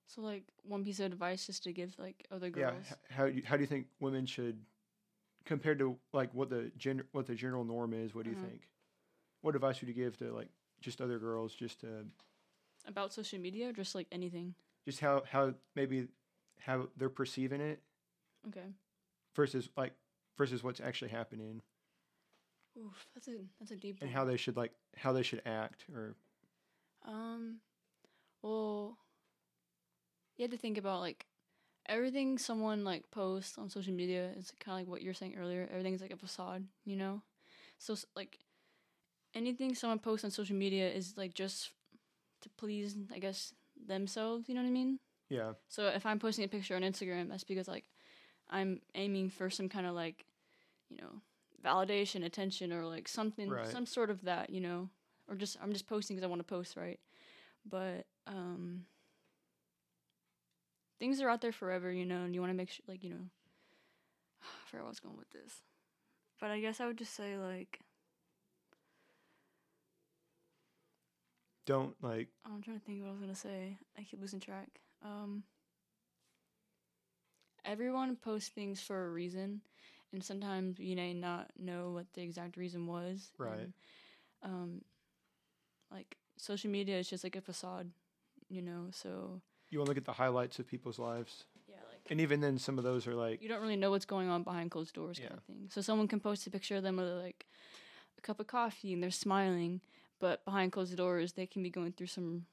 So 0.07 0.21
like 0.21 0.43
one 0.63 0.83
piece 0.83 0.99
of 0.99 1.07
advice 1.07 1.45
just 1.45 1.63
to 1.63 1.73
give 1.73 1.95
like 1.97 2.25
other 2.31 2.49
girls. 2.49 2.85
h- 2.89 2.97
How 3.11 3.27
do 3.27 3.33
you, 3.33 3.41
how 3.45 3.55
do 3.55 3.61
you 3.61 3.67
think 3.67 3.87
women 3.99 4.25
should, 4.25 4.59
compared 5.45 5.79
to 5.79 5.97
like 6.13 6.33
what 6.33 6.49
the 6.49 6.71
gen 6.77 7.03
what 7.11 7.25
the 7.25 7.35
general 7.35 7.63
norm 7.63 7.93
is? 7.93 8.13
What 8.15 8.23
do 8.25 8.31
you 8.31 8.35
Mhm. 8.35 8.41
think? 8.49 8.61
What 9.43 9.55
advice 9.55 9.81
would 9.81 9.89
you 9.89 9.95
give 9.95 10.17
to 10.19 10.33
like 10.33 10.49
just 10.81 11.01
other 11.01 11.19
girls, 11.19 11.53
just 11.55 11.81
to 11.81 12.07
About 12.87 13.13
social 13.13 13.39
media 13.39 13.69
or 13.69 13.73
just 13.73 13.95
like 13.95 14.07
anything. 14.11 14.55
just 14.85 15.01
how 15.01 15.23
how 15.29 15.53
maybe 15.75 16.07
how 16.61 16.89
they're 16.97 17.09
perceiving 17.09 17.61
it 17.61 17.81
Okay. 18.47 18.73
versus 19.35 19.69
like 19.77 19.93
versus 20.37 20.63
what's 20.63 20.81
actually 20.81 21.11
happening 21.11 21.61
Oof, 22.77 23.05
that's 23.13 23.27
a 23.27 23.35
that's 23.59 23.71
a 23.71 23.75
deep 23.75 24.01
and 24.01 24.09
one. 24.09 24.13
how 24.13 24.25
they 24.25 24.37
should 24.37 24.57
like 24.57 24.73
how 24.97 25.13
they 25.13 25.23
should 25.23 25.41
act 25.45 25.85
or 25.93 26.15
Um 27.05 27.61
well 28.43 28.97
you 30.37 30.43
have 30.43 30.51
to 30.51 30.57
think 30.57 30.77
about 30.77 31.01
like 31.01 31.25
everything 31.87 32.37
someone 32.37 32.83
like 32.83 33.09
posts 33.11 33.57
on 33.57 33.69
social 33.69 33.93
media 33.93 34.31
is 34.37 34.51
kind 34.59 34.75
of 34.75 34.81
like 34.81 34.91
what 34.91 35.01
you're 35.01 35.13
saying 35.13 35.35
earlier. 35.39 35.67
Everything's 35.71 36.01
like 36.01 36.11
a 36.13 36.17
facade, 36.17 36.65
you 36.85 36.95
know? 36.97 37.21
So 37.79 37.95
like 38.15 38.39
anything 39.33 39.75
someone 39.75 39.99
posts 39.99 40.23
on 40.23 40.31
social 40.31 40.55
media 40.55 40.89
is 40.89 41.17
like 41.17 41.33
just 41.33 41.71
to 42.41 42.49
please, 42.57 42.95
I 43.13 43.19
guess, 43.19 43.53
themselves, 43.87 44.47
you 44.47 44.55
know 44.55 44.61
what 44.61 44.67
I 44.67 44.71
mean? 44.71 44.99
yeah 45.29 45.53
So 45.69 45.87
if 45.87 46.05
I'm 46.05 46.19
posting 46.19 46.43
a 46.45 46.47
picture 46.47 46.75
on 46.75 46.81
Instagram, 46.81 47.29
that's 47.29 47.43
because 47.43 47.67
like 47.67 47.85
I'm 48.49 48.81
aiming 48.95 49.29
for 49.29 49.49
some 49.49 49.69
kind 49.69 49.87
of 49.87 49.95
like, 49.95 50.25
you 50.89 50.97
know, 50.97 51.21
validation, 51.63 52.25
attention, 52.25 52.71
or 52.73 52.85
like 52.85 53.07
something, 53.07 53.49
Right. 53.49 53.65
some 53.65 53.85
sort 53.85 54.09
of 54.09 54.21
that, 54.23 54.49
you 54.49 54.61
know, 54.61 54.89
or 55.27 55.35
just 55.35 55.57
I'm 55.61 55.73
just 55.73 55.87
posting 55.87 56.15
because 56.15 56.25
I 56.25 56.29
want 56.29 56.39
to 56.39 56.43
post, 56.55 56.75
right? 56.75 56.99
But 57.65 58.05
um, 58.27 58.85
things 60.99 61.21
are 61.21 61.29
out 61.29 61.41
there 61.41 61.51
forever, 61.51 61.91
you 61.91 62.05
know, 62.05 62.23
and 62.23 62.35
you 62.35 62.41
want 62.41 62.51
to 62.51 62.57
make 62.57 62.69
sure, 62.69 62.83
like, 62.87 63.03
you 63.03 63.09
know, 63.09 63.15
I 64.41 64.69
forgot 64.69 64.83
where 64.83 64.87
I 64.87 64.89
was 64.89 64.99
going 64.99 65.17
with 65.17 65.29
this, 65.31 65.61
but 66.39 66.51
I 66.51 66.59
guess 66.59 66.79
I 66.79 66.87
would 66.87 66.97
just 66.97 67.15
say 67.15 67.37
like, 67.37 67.79
don't 71.65 71.95
like 72.03 72.27
oh, 72.45 72.51
I'm 72.53 72.61
trying 72.61 72.79
to 72.79 72.85
think 72.85 73.01
what 73.01 73.09
I 73.09 73.11
was 73.11 73.19
gonna 73.21 73.35
say. 73.35 73.77
I 73.97 74.03
keep 74.03 74.19
losing 74.21 74.39
track. 74.39 74.69
Um, 75.03 75.43
everyone 77.65 78.15
posts 78.15 78.49
things 78.49 78.81
for 78.81 79.05
a 79.05 79.09
reason, 79.11 79.61
and 80.11 80.23
sometimes 80.23 80.79
you 80.79 80.95
may 80.95 81.13
not 81.13 81.51
know 81.57 81.91
what 81.91 82.05
the 82.13 82.21
exact 82.21 82.57
reason 82.57 82.87
was. 82.87 83.31
Right. 83.37 83.59
and, 83.59 83.73
um, 84.43 84.81
like 85.91 86.17
social 86.37 86.69
media 86.69 86.97
is 86.97 87.09
just 87.09 87.23
like 87.23 87.35
a 87.35 87.41
facade, 87.41 87.91
you 88.49 88.61
know. 88.61 88.87
So 88.91 89.41
You 89.69 89.79
want 89.79 89.87
to 89.87 89.91
look 89.91 89.97
at 89.97 90.05
the 90.05 90.13
highlights 90.13 90.59
of 90.59 90.67
people's 90.67 90.99
lives, 90.99 91.45
yeah, 91.67 91.75
like 91.89 92.01
and 92.09 92.19
even 92.19 92.41
then, 92.41 92.57
some 92.57 92.77
of 92.77 92.83
those 92.83 93.07
are 93.07 93.15
like, 93.15 93.41
you 93.41 93.47
don't 93.49 93.61
really 93.61 93.75
know 93.75 93.91
what's 93.91 94.05
going 94.05 94.29
on 94.29 94.43
behind 94.43 94.71
closed 94.71 94.93
doors, 94.95 95.17
kind 95.19 95.31
Yeah. 95.31 95.37
of 95.37 95.43
thing. 95.43 95.69
So 95.71 95.81
someone 95.81 96.07
can 96.07 96.19
post 96.19 96.45
a 96.47 96.51
picture 96.51 96.75
of 96.75 96.83
them 96.83 96.97
with 96.97 97.07
like 97.07 97.45
a 98.17 98.21
cup 98.21 98.39
of 98.39 98.47
coffee 98.47 98.93
and 98.93 99.01
they're 99.01 99.11
smiling, 99.11 99.81
but 100.23 100.45
behind 100.45 100.71
closed 100.71 100.95
doors 100.95 101.33
they 101.33 101.45
can 101.45 101.61
be 101.61 101.69
going 101.69 101.91
through 101.91 102.07
some 102.07 102.45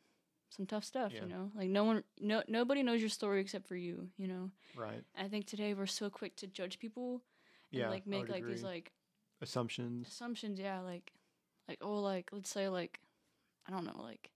some 0.49 0.67
tough 0.67 0.85
stuff. 0.85 1.13
Yeah. 1.15 1.23
You 1.23 1.29
know, 1.29 1.53
like 1.55 1.69
no 1.69 1.85
one, 1.85 2.03
no 2.21 2.43
nobody 2.49 2.83
knows 2.83 3.01
your 3.01 3.09
story 3.09 3.41
except 3.41 3.69
for 3.69 3.77
you. 3.77 4.09
You 4.19 4.27
know. 4.27 4.51
right, 4.77 5.05
I 5.17 5.29
think 5.29 5.47
today 5.47 5.73
we're 5.73 5.87
so 5.87 6.11
quick 6.11 6.35
to 6.39 6.49
judge 6.49 6.81
people 6.81 7.23
and 7.71 7.83
yeah, 7.83 7.89
like 7.89 8.09
make 8.09 8.29
like 8.29 8.45
these 8.45 8.65
like 8.65 8.91
assumptions. 9.41 10.09
assumptions. 10.09 10.59
Yeah, 10.59 10.81
like 10.81 11.13
like 11.69 11.79
oh 11.81 12.01
like 12.01 12.31
let's 12.33 12.51
say 12.51 12.69
like 12.69 12.99
I 13.69 13.71
don't 13.71 13.87
know 13.87 14.03
like 14.03 14.31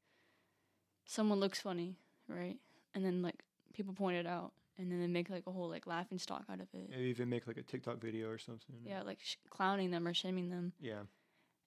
someone 1.04 1.40
looks 1.40 1.60
funny, 1.60 1.96
right? 2.28 2.58
And 2.94 3.04
then 3.04 3.20
like 3.20 3.42
people 3.72 3.94
point 3.94 4.16
it 4.16 4.28
out, 4.28 4.52
and 4.78 4.92
then 4.92 5.00
they 5.00 5.08
make 5.08 5.28
like 5.28 5.48
a 5.48 5.50
whole 5.50 5.68
like 5.68 5.88
laughing 5.88 6.20
stock 6.20 6.44
out 6.48 6.60
of 6.60 6.68
it. 6.72 6.88
Maybe 6.88 7.02
even 7.06 7.28
make 7.28 7.48
like 7.48 7.56
a 7.56 7.62
TikTok 7.62 8.00
video 8.00 8.28
or 8.28 8.38
something. 8.38 8.76
Yeah, 8.86 9.02
like 9.02 9.18
sh- 9.20 9.38
clowning 9.50 9.90
them 9.90 10.06
or 10.06 10.14
shaming 10.14 10.50
them, 10.50 10.72
yeah, 10.80 11.02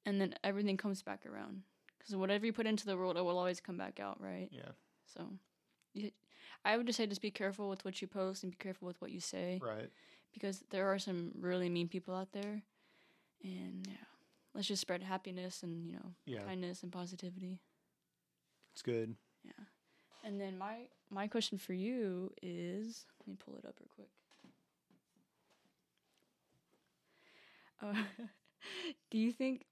and 0.08 0.22
then 0.22 0.34
everything 0.44 0.78
comes 0.78 1.04
back 1.04 1.26
around. 1.28 1.64
Because 2.00 2.16
whatever 2.16 2.46
you 2.48 2.54
put 2.54 2.68
into 2.68 2.86
the 2.88 2.98
world, 2.98 3.18
it 3.18 3.24
will 3.24 3.38
always 3.40 3.62
come 3.62 3.78
back 3.78 4.00
out, 4.00 4.22
right? 4.22 4.50
yeah, 4.52 4.72
So, 5.06 5.28
you, 5.94 6.12
I 6.66 6.78
would 6.78 6.88
just 6.88 6.98
say 6.98 7.08
just 7.08 7.22
be 7.22 7.32
careful 7.32 7.70
with 7.70 7.86
what 7.86 8.02
you 8.02 8.08
post 8.08 8.44
and 8.44 8.52
be 8.52 8.58
careful 8.58 8.88
with 8.88 9.02
what 9.02 9.12
you 9.12 9.22
say. 9.22 9.60
right. 9.64 9.92
because 10.34 10.64
there 10.72 10.88
are 10.88 11.00
some 11.00 11.32
really 11.40 11.70
mean 11.70 11.90
people 11.90 12.16
out 12.16 12.32
there 12.34 12.64
and 13.44 13.88
yeah 13.88 14.06
let's 14.56 14.68
just 14.68 14.82
spread 14.82 15.04
happiness 15.04 15.64
and 15.64 15.86
you 15.88 15.94
know 15.94 16.12
Yeah, 16.26 16.44
kindness 16.48 16.84
and 16.84 16.92
positivity 16.92 17.60
it's 18.74 18.82
good. 18.84 19.16
yeah 19.44 19.64
and 20.24 20.40
then 20.42 20.58
my 20.58 20.88
my 21.10 21.28
question 21.28 21.58
for 21.58 21.74
you 21.74 22.32
is 22.42 23.06
let 23.20 23.28
me 23.28 23.36
pull 23.44 23.56
it 23.58 23.66
up 23.66 23.76
real 23.80 23.90
quick 23.96 24.10
uh, 27.82 27.94
do 29.12 29.18
you 29.18 29.32
think 29.32 29.66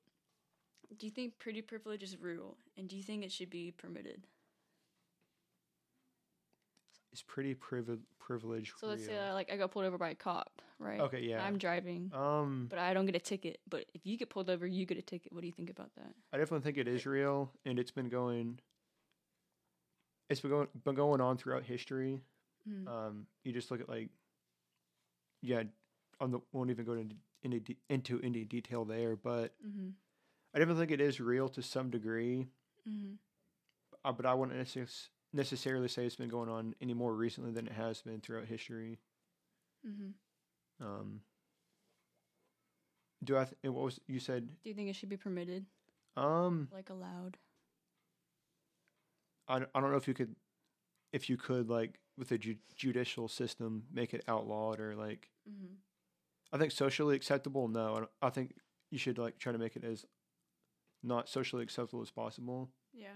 do 1.00 1.06
you 1.06 1.12
think 1.12 1.38
pretty 1.40 1.62
privilege 1.62 2.04
is 2.04 2.18
real 2.20 2.58
and 2.78 2.88
do 2.88 2.96
you 2.96 3.04
think 3.04 3.24
it 3.24 3.32
should 3.32 3.50
be 3.50 3.72
permitted 3.72 4.24
It's 7.12 7.22
pretty 7.24 7.56
privi- 7.56 8.00
privilege. 8.20 8.74
so 8.78 8.88
let's 8.88 9.06
say 9.06 9.14
real. 9.14 9.30
uh, 9.32 9.34
like 9.34 9.52
i 9.52 9.56
got 9.56 9.72
pulled 9.72 9.86
over 9.86 9.98
by 9.98 10.10
a 10.10 10.16
cop 10.16 10.62
right 10.80 11.00
okay, 11.00 11.22
yeah. 11.22 11.42
i'm 11.44 11.58
driving 11.58 12.12
um, 12.14 12.68
but 12.70 12.78
i 12.78 12.94
don't 12.94 13.06
get 13.06 13.16
a 13.16 13.20
ticket 13.20 13.60
but 13.70 13.86
if 13.94 14.06
you 14.06 14.18
get 14.18 14.30
pulled 14.30 14.50
over 14.50 14.68
you 14.68 14.86
get 14.86 14.98
a 14.98 15.02
ticket 15.02 15.32
what 15.32 15.40
do 15.42 15.48
you 15.48 15.54
think 15.54 15.70
about 15.70 15.90
that 15.96 16.14
I 16.34 16.38
definitely 16.38 16.66
think 16.66 16.78
it 16.78 16.88
is 16.90 17.06
real, 17.06 17.50
and 17.66 17.80
it's 17.80 17.92
been 17.92 18.10
going. 18.10 18.60
It's 20.30 20.42
been 20.42 20.52
going 20.52 20.68
been 20.84 20.96
going 20.96 21.22
on 21.22 21.38
throughout 21.38 21.64
history. 21.64 22.20
Mm. 22.70 22.88
Um, 22.90 23.28
you 23.46 23.54
just 23.54 23.72
look 23.72 23.80
at 23.80 23.88
like, 23.88 24.10
yeah, 25.42 25.64
on 26.20 26.32
the 26.32 26.40
won't 26.52 26.72
even 26.72 26.84
go 26.84 26.92
into 26.94 27.16
into 27.44 27.62
into 27.90 28.20
any 28.22 28.44
detail 28.44 28.84
there, 28.84 29.16
but 29.16 29.54
Mm-hmm. 29.66 29.90
I 30.56 30.60
definitely 30.60 30.86
think 30.88 31.00
it 31.00 31.04
is 31.04 31.20
real 31.20 31.50
to 31.50 31.62
some 31.62 31.90
degree. 31.90 32.48
Mm-hmm. 32.90 33.16
Uh, 34.06 34.12
but 34.14 34.26
I 34.26 34.34
wouldn't 34.34 34.58
necess- 34.58 35.10
necessarily 35.34 35.88
say 35.90 36.06
it's 36.06 36.16
been 36.16 36.30
going 36.30 36.48
on 36.50 36.74
any 36.82 36.94
more 36.94 37.14
recently 37.14 37.52
than 37.52 37.68
it 37.68 37.74
has 37.74 38.02
been 38.02 38.22
throughout 38.22 38.46
history. 38.46 39.00
Mm-hmm. 39.86 40.86
Um, 40.86 41.22
do 43.24 43.38
I? 43.38 43.46
Th- 43.46 43.74
what 43.74 43.84
was 43.86 44.00
you 44.08 44.20
said? 44.20 44.48
Do 44.64 44.70
you 44.70 44.76
think 44.76 44.90
it 44.90 44.96
should 44.96 45.10
be 45.10 45.18
permitted, 45.18 45.66
Um, 46.16 46.70
like 46.72 46.90
allowed? 46.90 47.38
I, 49.48 49.58
I 49.58 49.80
don't 49.82 49.92
know 49.92 49.98
if 49.98 50.08
you 50.08 50.14
could, 50.14 50.36
if 51.14 51.30
you 51.30 51.38
could 51.38 51.70
like 51.70 52.00
with 52.18 52.30
the 52.30 52.38
ju- 52.38 52.58
judicial 52.76 53.28
system 53.28 53.84
make 53.92 54.14
it 54.14 54.24
outlawed 54.28 54.80
or 54.80 54.96
like 54.96 55.30
Mm-hmm. 55.50 55.74
I 56.54 56.58
think 56.58 56.72
socially 56.72 57.16
acceptable. 57.16 57.68
No, 57.68 57.94
I, 57.96 57.98
don't- 58.00 58.12
I 58.22 58.30
think 58.30 58.56
you 58.92 58.98
should 58.98 59.18
like 59.18 59.38
try 59.38 59.52
to 59.52 59.58
make 59.60 59.76
it 59.76 59.84
as 59.84 60.06
not 61.06 61.30
socially 61.30 61.64
acceptable 61.64 62.02
as 62.02 62.12
possible 62.12 62.70
Yeah. 62.94 63.14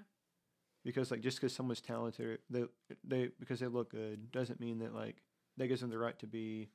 because 0.86 1.12
like 1.12 1.21
just 1.21 1.38
because 1.38 1.54
someone's 1.54 1.82
talented, 1.82 2.39
they 2.49 2.63
they 3.04 3.30
because 3.39 3.60
they 3.60 3.67
look 3.67 3.91
good 3.91 4.32
doesn't 4.32 4.60
mean 4.60 4.80
that 4.80 4.93
like 4.93 5.17
that 5.58 5.67
gives 5.67 5.82
them 5.82 5.89
the 5.89 5.97
right 5.97 6.17
to 6.19 6.28
be 6.28 6.69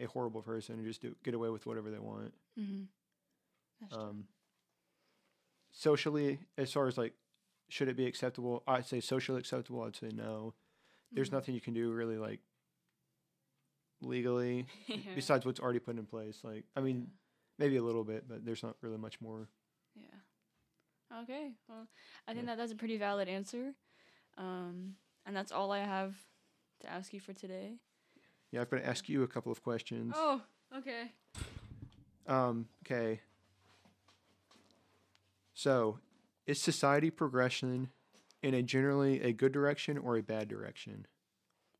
a 0.00 0.06
horrible 0.06 0.40
person 0.42 0.76
and 0.76 0.84
just 0.86 1.02
do 1.02 1.14
get 1.24 1.34
away 1.34 1.50
with 1.50 1.66
whatever 1.66 1.90
they 1.90 1.98
want. 1.98 2.32
Mm-hmm. 2.58 2.84
That's 3.80 3.92
true. 3.94 4.02
Um, 4.02 4.24
socially, 5.72 6.38
as 6.56 6.72
far 6.72 6.86
as 6.86 6.96
like, 6.96 7.14
should 7.68 7.88
it 7.88 7.96
be 7.96 8.06
acceptable? 8.06 8.62
I'd 8.66 8.86
say 8.86 9.00
socially 9.00 9.38
acceptable. 9.40 9.82
I'd 9.82 9.96
say 9.96 10.10
no. 10.14 10.54
There's 11.10 11.28
Mhm. 11.28 11.32
nothing 11.32 11.54
you 11.54 11.60
can 11.60 11.74
do 11.74 11.92
really 11.92 12.16
like 12.18 12.40
legally 14.00 14.66
yeah. 14.86 14.96
besides 15.14 15.44
what's 15.46 15.60
already 15.60 15.78
put 15.78 15.98
in 15.98 16.06
place. 16.06 16.40
Like, 16.42 16.64
I 16.76 16.80
mean, 16.80 17.08
maybe 17.58 17.76
a 17.76 17.82
little 17.82 18.04
bit, 18.04 18.28
but 18.28 18.44
there's 18.44 18.62
not 18.62 18.76
really 18.80 18.98
much 18.98 19.20
more. 19.20 19.48
Okay. 21.22 21.52
Well, 21.68 21.86
I 22.26 22.32
think 22.32 22.46
Yeah. 22.46 22.52
that 22.52 22.58
that's 22.58 22.72
a 22.72 22.76
pretty 22.76 22.96
valid 22.96 23.28
answer. 23.28 23.74
Um, 24.38 24.96
and 25.26 25.36
that's 25.36 25.52
all 25.52 25.70
I 25.70 25.80
have 25.80 26.16
to 26.80 26.88
ask 26.90 27.12
you 27.12 27.20
for 27.20 27.32
today. 27.32 27.78
Yeah, 28.50 28.60
I've 28.62 28.70
going 28.70 28.82
to 28.82 28.88
ask 28.88 29.08
you 29.08 29.22
a 29.22 29.28
couple 29.28 29.52
of 29.52 29.62
questions. 29.62 30.14
Oh, 30.16 30.42
okay. 30.76 31.12
Um, 32.26 32.68
okay. 32.86 33.20
So, 35.54 35.98
is 36.46 36.60
society 36.60 37.10
progression 37.10 37.90
in 38.42 38.54
a 38.54 38.62
generally 38.62 39.20
a 39.22 39.32
good 39.32 39.52
direction 39.52 39.96
or 39.98 40.16
a 40.16 40.22
bad 40.22 40.48
direction? 40.48 41.06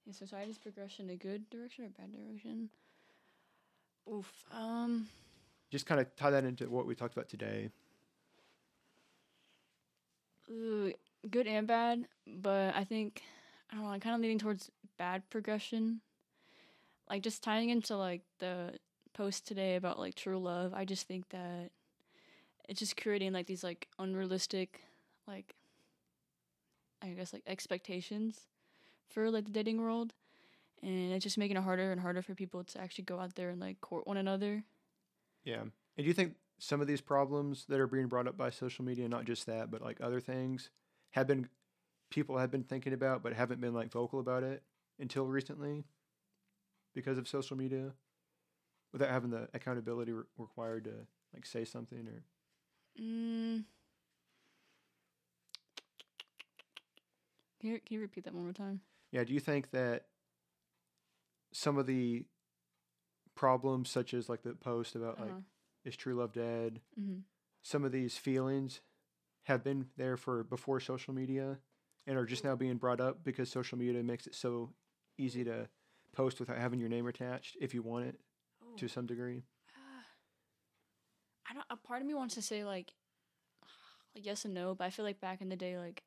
Is 0.09 0.17
society's 0.17 0.59
progression 0.59 1.11
a 1.11 1.17
good 1.17 1.49
direction 1.51 1.85
or 1.85 1.89
bad 1.89 2.13
direction? 2.13 2.71
Oof. 4.11 4.45
Um. 4.51 5.09
Just 5.71 5.87
kind 5.87 6.01
of 6.01 6.15
tie 6.17 6.31
that 6.31 6.45
into 6.45 6.69
what 6.69 6.87
we 6.87 6.95
talked 6.95 7.15
about 7.15 7.29
today. 7.29 7.71
Good 11.31 11.47
and 11.47 11.67
bad, 11.67 12.07
but 12.27 12.75
I 12.75 12.85
think 12.85 13.23
I 13.71 13.77
don't 13.77 13.85
know. 13.85 13.91
I'm 13.91 14.01
kind 14.01 14.15
of 14.15 14.21
leaning 14.21 14.39
towards 14.39 14.71
bad 14.99 15.29
progression. 15.31 16.01
Like 17.09 17.23
just 17.23 17.43
tying 17.43 17.71
into 17.71 17.97
like 17.97 18.23
the 18.39 18.75
post 19.15 19.47
today 19.47 19.77
about 19.77 19.99
like 19.99 20.15
true 20.15 20.39
love. 20.39 20.73
I 20.75 20.85
just 20.85 21.07
think 21.07 21.29
that 21.31 21.71
it's 22.69 22.81
just 22.81 22.97
creating 22.97 23.33
like 23.33 23.47
these 23.47 23.63
like 23.63 23.89
unrealistic, 23.99 24.81
like 25.29 25.55
I 27.01 27.09
guess 27.09 27.33
like 27.33 27.43
expectations 27.47 28.41
for 29.11 29.31
like 29.31 29.45
the 29.45 29.53
dating 29.53 29.81
world, 29.81 30.13
and 30.83 31.13
it's 31.13 31.23
just 31.23 31.39
making 31.39 31.57
it 31.57 31.63
harder 31.63 31.93
and 31.93 32.01
harder 32.01 32.23
for 32.23 32.35
people 32.35 32.65
to 32.65 32.81
actually 32.81 33.05
go 33.05 33.21
out 33.21 33.35
there 33.37 33.51
and 33.51 33.61
like 33.61 33.81
court 33.81 34.07
one 34.07 34.17
another. 34.17 34.65
Yeah. 35.45 35.61
And 35.61 35.71
do 35.97 36.05
you 36.05 36.15
think 36.15 36.35
some 36.65 36.81
of 36.81 36.87
these 36.87 37.01
problems 37.01 37.65
that 37.69 37.81
are 37.81 37.89
being 37.89 38.07
brought 38.07 38.29
up 38.29 38.37
by 38.37 38.49
social 38.49 38.85
media, 38.85 39.09
not 39.09 39.25
just 39.25 39.47
that, 39.47 39.69
but 39.69 39.83
like 39.83 40.01
other 40.01 40.21
things, 40.21 40.71
have 41.11 41.27
been 41.27 41.49
people 42.09 42.39
have 42.39 42.53
been 42.53 42.63
thinking 42.63 42.93
about 42.93 43.21
but 43.23 43.33
haven't 43.33 43.61
been 43.61 43.75
like 43.75 43.91
vocal 43.91 44.21
about 44.21 44.45
it 44.45 44.63
until 45.01 45.27
recently 45.27 45.83
because 46.95 47.19
of 47.19 47.27
social 47.27 47.57
media 47.57 47.95
without 48.93 49.09
having 49.11 49.31
the 49.31 49.49
accountability 49.55 50.13
re- 50.13 50.23
required 50.39 50.85
to 50.85 50.93
like 51.35 51.45
say 51.45 51.65
something 51.65 52.07
or 52.07 52.23
Mm. 53.01 53.65
Can 57.61 57.71
you, 57.71 57.81
can 57.81 57.95
you 57.95 58.01
repeat 58.01 58.25
that 58.25 58.35
one 58.35 58.43
more 58.45 58.53
time? 58.53 58.83
yeah 59.11 59.25
do 59.25 59.33
you 59.33 59.41
think 59.41 59.71
that 59.71 60.05
some 61.53 61.79
of 61.79 61.87
the 61.87 62.25
problems 63.35 63.89
such 63.91 64.13
as 64.15 64.29
like 64.29 64.43
the 64.43 64.55
post 64.55 64.95
about 64.95 65.19
like 65.19 65.31
Uh-huh. 65.31 65.41
Is 65.85 65.97
true 65.97 66.15
love 66.15 66.33
dead 66.33 66.81
Mm-hmm. 67.01 67.21
some 67.63 67.85
of 67.85 67.93
these 67.93 68.17
feelings 68.19 68.81
have 69.45 69.65
been 69.65 69.87
there 69.97 70.17
for 70.17 70.45
before 70.45 70.79
social 70.81 71.13
media 71.15 71.59
and 72.07 72.17
are 72.19 72.25
just 72.27 72.45
now 72.45 72.55
being 72.57 72.77
brought 72.77 73.01
up 73.01 73.25
because 73.25 73.51
social 73.51 73.79
media 73.79 74.03
makes 74.03 74.27
it 74.27 74.35
so 74.35 74.71
easy 75.19 75.45
to 75.45 75.69
post 76.13 76.39
without 76.41 76.59
having 76.59 76.79
your 76.81 76.89
name 76.89 77.07
attached 77.07 77.57
if 77.61 77.75
you 77.75 77.83
want 77.83 78.05
it 78.07 78.17
Oh. 78.63 78.77
to 78.77 78.89
some 78.89 79.07
degree. 79.07 79.43
Ah. 79.77 80.05
I 81.51 81.55
don't. 81.55 81.67
A 81.71 81.77
part 81.77 82.01
of 82.03 82.07
me 82.07 82.15
wants 82.15 82.35
to 82.37 82.43
say 82.43 82.65
like, 82.65 82.93
like 84.15 84.25
yes 84.27 84.45
and 84.45 84.55
no, 84.55 84.75
but 84.75 84.85
I 84.85 84.91
feel 84.91 85.05
like 85.05 85.21
back 85.21 85.41
in 85.41 85.49
the 85.49 85.57
day, 85.57 85.79
like, 85.79 86.03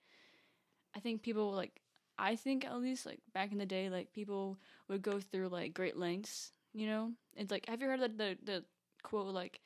I 0.95 0.99
think 0.99 1.21
people 1.21 1.51
like, 1.51 1.81
I 2.17 2.35
think 2.35 2.65
at 2.65 2.77
least 2.79 3.05
like 3.05 3.19
back 3.33 3.51
in 3.51 3.57
the 3.57 3.65
day, 3.65 3.89
like 3.89 4.13
people 4.13 4.57
would 4.87 5.01
go 5.01 5.19
through 5.19 5.49
like 5.49 5.73
great 5.73 5.97
lengths. 5.97 6.51
You 6.73 6.87
know, 6.87 7.11
it's 7.35 7.51
like 7.51 7.65
have 7.67 7.81
you 7.81 7.87
heard 7.87 8.01
that 8.01 8.17
the 8.17 8.37
the 8.43 8.63
quote 9.05 9.33
like, 9.33 9.61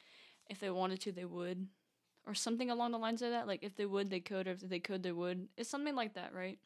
if 0.49 0.59
they 0.59 0.69
wanted 0.69 1.01
to, 1.01 1.11
they 1.11 1.25
would, 1.25 1.67
or 2.27 2.33
something 2.33 2.69
along 2.69 2.91
the 2.91 2.99
lines 2.99 3.21
of 3.21 3.31
that. 3.31 3.47
Like 3.47 3.63
if 3.63 3.75
they 3.75 3.85
would, 3.85 4.09
they 4.09 4.19
could, 4.19 4.47
or 4.47 4.51
if 4.51 4.61
they 4.61 4.79
could, 4.79 5.03
they 5.03 5.11
would. 5.11 5.47
It's 5.57 5.69
something 5.69 5.95
like 5.95 6.13
that, 6.15 6.33
right? 6.33 6.59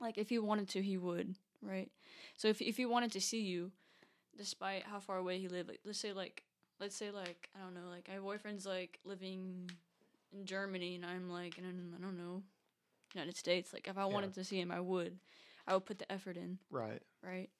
Like 0.00 0.18
if 0.18 0.30
he 0.30 0.38
wanted 0.38 0.68
to, 0.70 0.82
he 0.82 0.98
would, 0.98 1.36
right? 1.62 1.90
So 2.36 2.48
if 2.48 2.62
if 2.62 2.76
he 2.78 2.86
wanted 2.86 3.12
to 3.12 3.20
see 3.20 3.42
you, 3.42 3.72
despite 4.36 4.84
how 4.84 5.00
far 5.00 5.18
away 5.18 5.38
he 5.38 5.48
lived. 5.48 5.68
Like 5.68 5.80
let's 5.84 5.98
say 6.00 6.12
like 6.12 6.44
let's 6.80 6.96
say 6.96 7.10
like 7.10 7.48
I 7.56 7.62
don't 7.64 7.74
know, 7.74 7.90
like 7.90 8.08
my 8.08 8.18
boyfriend's 8.18 8.66
like 8.66 9.00
living 9.04 9.70
in 10.32 10.46
Germany 10.46 10.96
and 10.96 11.04
I'm 11.06 11.30
like 11.30 11.58
in 11.58 11.64
I 11.66 12.02
don't 12.02 12.16
know, 12.18 12.42
United 13.14 13.36
States. 13.36 13.72
Like 13.72 13.88
if 13.88 13.98
I 13.98 14.06
Yeah. 14.06 14.06
wanted 14.06 14.34
to 14.34 14.44
see 14.44 14.60
him, 14.60 14.72
I 14.72 14.80
would. 14.80 15.18
I 15.66 15.74
would 15.74 15.86
put 15.86 15.98
the 15.98 16.10
effort 16.10 16.36
in, 16.36 16.58
Right. 16.70 17.02
right? 17.22 17.50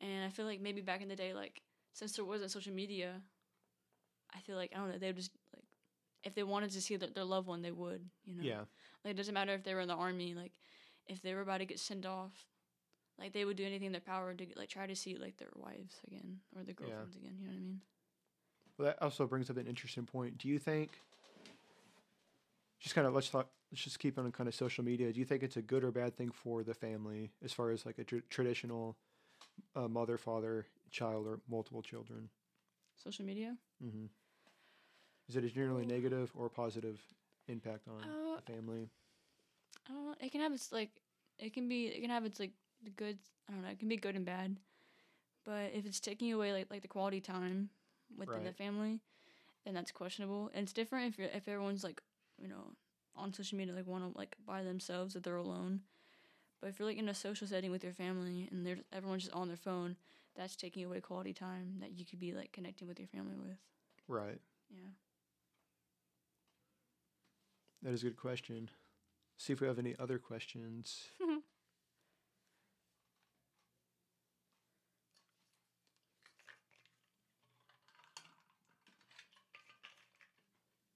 And 0.00 0.24
I 0.24 0.30
feel 0.30 0.46
like 0.46 0.60
maybe 0.60 0.80
back 0.80 1.02
in 1.02 1.08
the 1.08 1.16
day, 1.16 1.34
like 1.34 1.62
since 1.92 2.14
there 2.16 2.24
wasn't 2.24 2.50
social 2.50 2.72
media, 2.72 3.22
I 4.34 4.40
feel 4.40 4.56
like 4.56 4.72
I 4.74 4.78
don't 4.78 4.90
know, 4.90 4.98
they 4.98 5.08
would 5.08 5.16
just 5.16 5.32
like 5.54 5.64
if 6.24 6.34
they 6.34 6.42
wanted 6.42 6.70
to 6.70 6.80
see 6.80 6.96
their, 6.96 7.10
their 7.10 7.24
loved 7.24 7.48
one, 7.48 7.62
they 7.62 7.72
would. 7.72 8.08
You 8.24 8.36
know. 8.36 8.42
Yeah. 8.42 8.60
Like 9.04 9.12
it 9.12 9.16
doesn't 9.16 9.34
matter 9.34 9.52
if 9.52 9.64
they 9.64 9.74
were 9.74 9.80
in 9.80 9.88
the 9.88 9.94
army, 9.94 10.34
like 10.34 10.52
if 11.06 11.20
they 11.22 11.34
were 11.34 11.40
about 11.40 11.58
to 11.58 11.64
get 11.64 11.80
sent 11.80 12.06
off, 12.06 12.32
like 13.18 13.32
they 13.32 13.44
would 13.44 13.56
do 13.56 13.64
anything 13.64 13.86
in 13.86 13.92
their 13.92 14.00
power 14.00 14.32
to 14.32 14.46
like 14.56 14.68
try 14.68 14.86
to 14.86 14.94
see 14.94 15.16
like 15.16 15.36
their 15.38 15.50
wives 15.56 15.96
again 16.06 16.38
or 16.56 16.62
their 16.62 16.74
Yeah. 16.78 16.86
girlfriends 16.86 17.16
again. 17.16 17.36
You 17.40 17.46
know 17.46 17.52
what 17.52 17.58
I 17.58 17.60
mean? 17.60 17.80
Well, 18.78 18.86
that 18.86 19.02
also 19.02 19.26
brings 19.26 19.50
up 19.50 19.56
an 19.56 19.66
interesting 19.66 20.06
point. 20.06 20.38
Do 20.38 20.48
you 20.48 20.58
think, 20.58 20.90
just 22.80 22.94
kind 22.94 23.06
of 23.06 23.14
let's 23.14 23.28
talk, 23.28 23.48
let's 23.70 23.82
just 23.84 23.98
keep 23.98 24.18
on 24.18 24.30
kind 24.32 24.48
of 24.48 24.54
social 24.54 24.84
media. 24.84 25.12
Do 25.12 25.18
you 25.18 25.26
think 25.26 25.42
it's 25.42 25.56
a 25.56 25.62
good 25.62 25.84
or 25.84 25.90
bad 25.90 26.16
thing 26.16 26.30
for 26.30 26.62
the 26.62 26.74
family 26.74 27.32
as 27.44 27.52
far 27.52 27.70
as 27.70 27.84
like 27.84 27.98
a 27.98 28.04
tr- 28.04 28.16
traditional 28.30 28.96
uh, 29.76 29.88
mother, 29.88 30.16
father, 30.16 30.66
child, 30.90 31.26
or 31.26 31.40
multiple 31.48 31.82
children? 31.82 32.28
Social 32.96 33.24
media. 33.24 33.56
hmm 33.80 34.06
Is 35.28 35.36
it 35.36 35.44
a 35.44 35.50
generally 35.50 35.86
negative 35.86 36.30
or 36.36 36.48
positive 36.48 37.00
impact 37.48 37.88
on 37.88 37.94
Uh, 38.02 38.36
the 38.36 38.52
family? 38.52 38.88
I 39.88 39.92
don't 39.92 40.06
know. 40.06 40.14
It 40.20 40.32
can 40.32 40.40
have 40.40 40.52
its 40.52 40.72
like, 40.72 40.90
it 41.38 41.52
can 41.54 41.68
be, 41.68 41.86
it 41.86 42.00
can 42.00 42.10
have 42.10 42.24
its 42.24 42.38
like 42.40 42.52
the 42.84 42.90
good. 42.90 43.18
I 43.48 43.52
don't 43.52 43.62
know. 43.62 43.68
It 43.68 43.78
can 43.78 43.88
be 43.88 43.96
good 43.96 44.16
and 44.16 44.24
bad. 44.24 44.56
But 45.44 45.72
if 45.74 45.86
it's 45.86 46.00
taking 46.00 46.32
away 46.32 46.52
like 46.52 46.70
like 46.70 46.82
the 46.82 46.88
quality 46.88 47.20
time 47.20 47.70
within 48.16 48.44
the 48.44 48.52
family, 48.52 49.00
then 49.64 49.74
that's 49.74 49.92
questionable. 49.92 50.50
And 50.54 50.64
it's 50.64 50.72
different 50.72 51.08
if 51.08 51.18
you're, 51.18 51.28
if 51.28 51.48
everyone's 51.48 51.84
like 51.84 52.02
you 52.40 52.48
know 52.48 52.72
on 53.16 53.32
social 53.32 53.58
media 53.58 53.74
like 53.74 53.86
one 53.86 54.12
like 54.14 54.36
by 54.46 54.62
themselves 54.62 55.16
if 55.16 55.22
they're 55.22 55.36
alone. 55.36 55.80
But 56.60 56.68
if 56.70 56.78
you're 56.78 56.88
like 56.88 56.98
in 56.98 57.08
a 57.08 57.14
social 57.14 57.46
setting 57.46 57.70
with 57.70 57.84
your 57.84 57.92
family 57.92 58.48
and 58.50 58.66
they're 58.66 58.78
everyone's 58.92 59.24
just 59.24 59.34
on 59.34 59.48
their 59.48 59.56
phone, 59.56 59.96
that's 60.36 60.56
taking 60.56 60.84
away 60.84 61.00
quality 61.00 61.32
time 61.32 61.76
that 61.80 61.92
you 61.98 62.04
could 62.06 62.20
be 62.20 62.32
like 62.32 62.52
connecting 62.52 62.88
with 62.88 62.98
your 62.98 63.08
family 63.08 63.36
with. 63.36 63.58
Right. 64.08 64.40
Yeah. 64.70 64.88
That 67.82 67.92
is 67.92 68.02
a 68.02 68.06
good 68.06 68.16
question. 68.16 68.70
See 69.36 69.52
if 69.52 69.60
we 69.60 69.66
have 69.66 69.78
any 69.78 69.96
other 69.98 70.18
questions. 70.18 71.06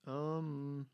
um. 0.07 0.87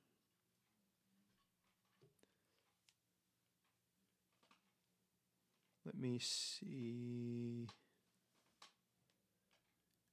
Let 5.85 5.98
me 5.98 6.18
see. 6.20 7.66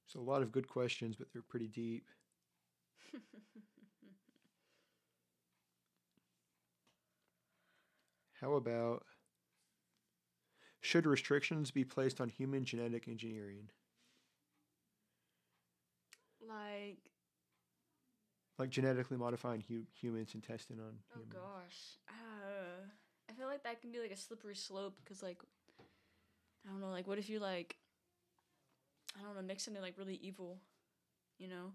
There's 0.04 0.20
a 0.20 0.20
lot 0.20 0.42
of 0.42 0.52
good 0.52 0.68
questions, 0.68 1.16
but 1.16 1.28
they're 1.32 1.42
pretty 1.42 1.68
deep. 1.68 2.04
How 8.40 8.54
about 8.54 9.04
should 10.80 11.06
restrictions 11.06 11.70
be 11.70 11.84
placed 11.84 12.20
on 12.20 12.28
human 12.28 12.64
genetic 12.64 13.08
engineering? 13.08 13.70
Like 16.40 17.12
Like 18.58 18.70
genetically 18.70 19.16
modifying 19.16 19.62
hu- 19.62 19.86
humans 19.94 20.34
and 20.34 20.42
testing 20.42 20.78
on 20.80 20.98
Oh 21.14 21.20
humans? 21.20 21.32
gosh, 21.32 21.98
uh, 22.08 22.84
I 23.28 23.32
feel 23.32 23.46
like 23.46 23.62
that 23.64 23.80
can 23.80 23.90
be 23.92 23.98
like 24.00 24.12
a 24.12 24.16
slippery 24.16 24.54
slope 24.54 24.96
because 25.02 25.22
like, 25.22 25.38
I 26.66 26.70
don't 26.70 26.80
know, 26.80 26.90
like 26.90 27.06
what 27.06 27.18
if 27.18 27.28
you 27.28 27.38
like, 27.40 27.76
I 29.18 29.22
don't 29.22 29.34
know, 29.34 29.42
mix 29.42 29.64
something 29.64 29.82
like 29.82 29.98
really 29.98 30.16
evil, 30.16 30.60
you 31.38 31.48
know? 31.48 31.72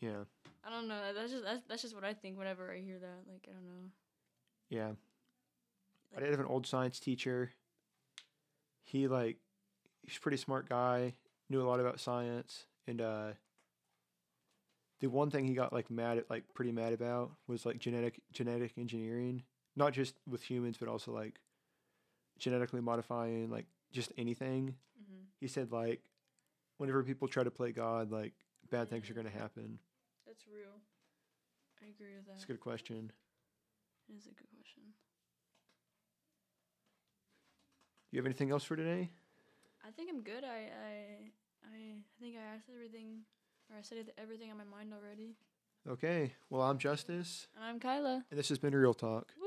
Yeah, 0.00 0.24
I 0.64 0.70
don't 0.70 0.88
know. 0.88 1.12
That's 1.14 1.32
just 1.32 1.44
that's 1.44 1.62
that's 1.68 1.82
just 1.82 1.94
what 1.94 2.04
I 2.04 2.14
think 2.14 2.38
whenever 2.38 2.70
I 2.72 2.78
hear 2.80 2.98
that. 2.98 3.24
Like 3.30 3.46
I 3.48 3.52
don't 3.52 3.64
know. 3.64 3.90
yeah. 4.70 4.92
I 6.16 6.20
did 6.20 6.30
have 6.30 6.40
an 6.40 6.46
old 6.46 6.66
science 6.66 6.98
teacher. 6.98 7.52
He 8.84 9.08
like 9.08 9.36
he's 10.02 10.16
a 10.16 10.20
pretty 10.20 10.36
smart 10.36 10.68
guy, 10.68 11.14
knew 11.48 11.62
a 11.62 11.68
lot 11.68 11.80
about 11.80 12.00
science, 12.00 12.66
and 12.86 13.00
uh 13.00 13.28
the 15.00 15.08
one 15.08 15.30
thing 15.30 15.46
he 15.46 15.54
got 15.54 15.72
like 15.72 15.90
mad 15.90 16.18
at 16.18 16.30
like 16.30 16.44
pretty 16.54 16.72
mad 16.72 16.92
about 16.92 17.32
was 17.46 17.64
like 17.64 17.78
genetic 17.78 18.20
genetic 18.32 18.72
engineering. 18.76 19.42
Not 19.76 19.92
just 19.92 20.16
with 20.28 20.42
humans, 20.42 20.76
but 20.78 20.88
also 20.88 21.12
like 21.12 21.40
genetically 22.38 22.80
modifying 22.80 23.50
like 23.50 23.66
just 23.92 24.12
anything. 24.18 24.74
Mm-hmm. 25.00 25.22
He 25.40 25.48
said 25.48 25.72
like 25.72 26.02
whenever 26.78 27.02
people 27.02 27.28
try 27.28 27.44
to 27.44 27.50
play 27.50 27.72
God, 27.72 28.10
like 28.10 28.32
bad 28.70 28.90
things 28.90 29.08
are 29.10 29.14
gonna 29.14 29.30
happen. 29.30 29.78
That's 30.26 30.44
real. 30.46 30.80
I 31.82 31.86
agree 31.88 32.16
with 32.16 32.26
that. 32.26 32.32
That's 32.32 32.44
a 32.44 32.48
good 32.48 32.60
question. 32.60 33.12
It 34.08 34.16
is 34.16 34.26
a 34.26 34.30
good 34.30 34.48
question. 34.54 34.82
You 38.10 38.18
have 38.18 38.26
anything 38.26 38.50
else 38.50 38.64
for 38.64 38.76
today? 38.76 39.10
I 39.86 39.90
think 39.92 40.10
I'm 40.10 40.22
good. 40.22 40.44
I 40.44 40.48
I 40.48 40.92
I, 41.64 41.76
I 41.76 42.02
think 42.20 42.36
I 42.36 42.54
asked 42.56 42.68
everything, 42.72 43.20
or 43.70 43.76
I 43.78 43.82
said 43.82 44.12
everything 44.18 44.50
on 44.50 44.56
my 44.58 44.64
mind 44.64 44.92
already. 44.92 45.36
Okay. 45.88 46.32
Well, 46.50 46.62
I'm 46.62 46.78
Justice, 46.78 47.46
And 47.56 47.64
I'm 47.64 47.78
Kyla. 47.80 48.24
and 48.30 48.38
this 48.38 48.48
has 48.50 48.58
been 48.58 48.74
Real 48.74 48.94
Talk. 48.94 49.32
Woo! 49.40 49.46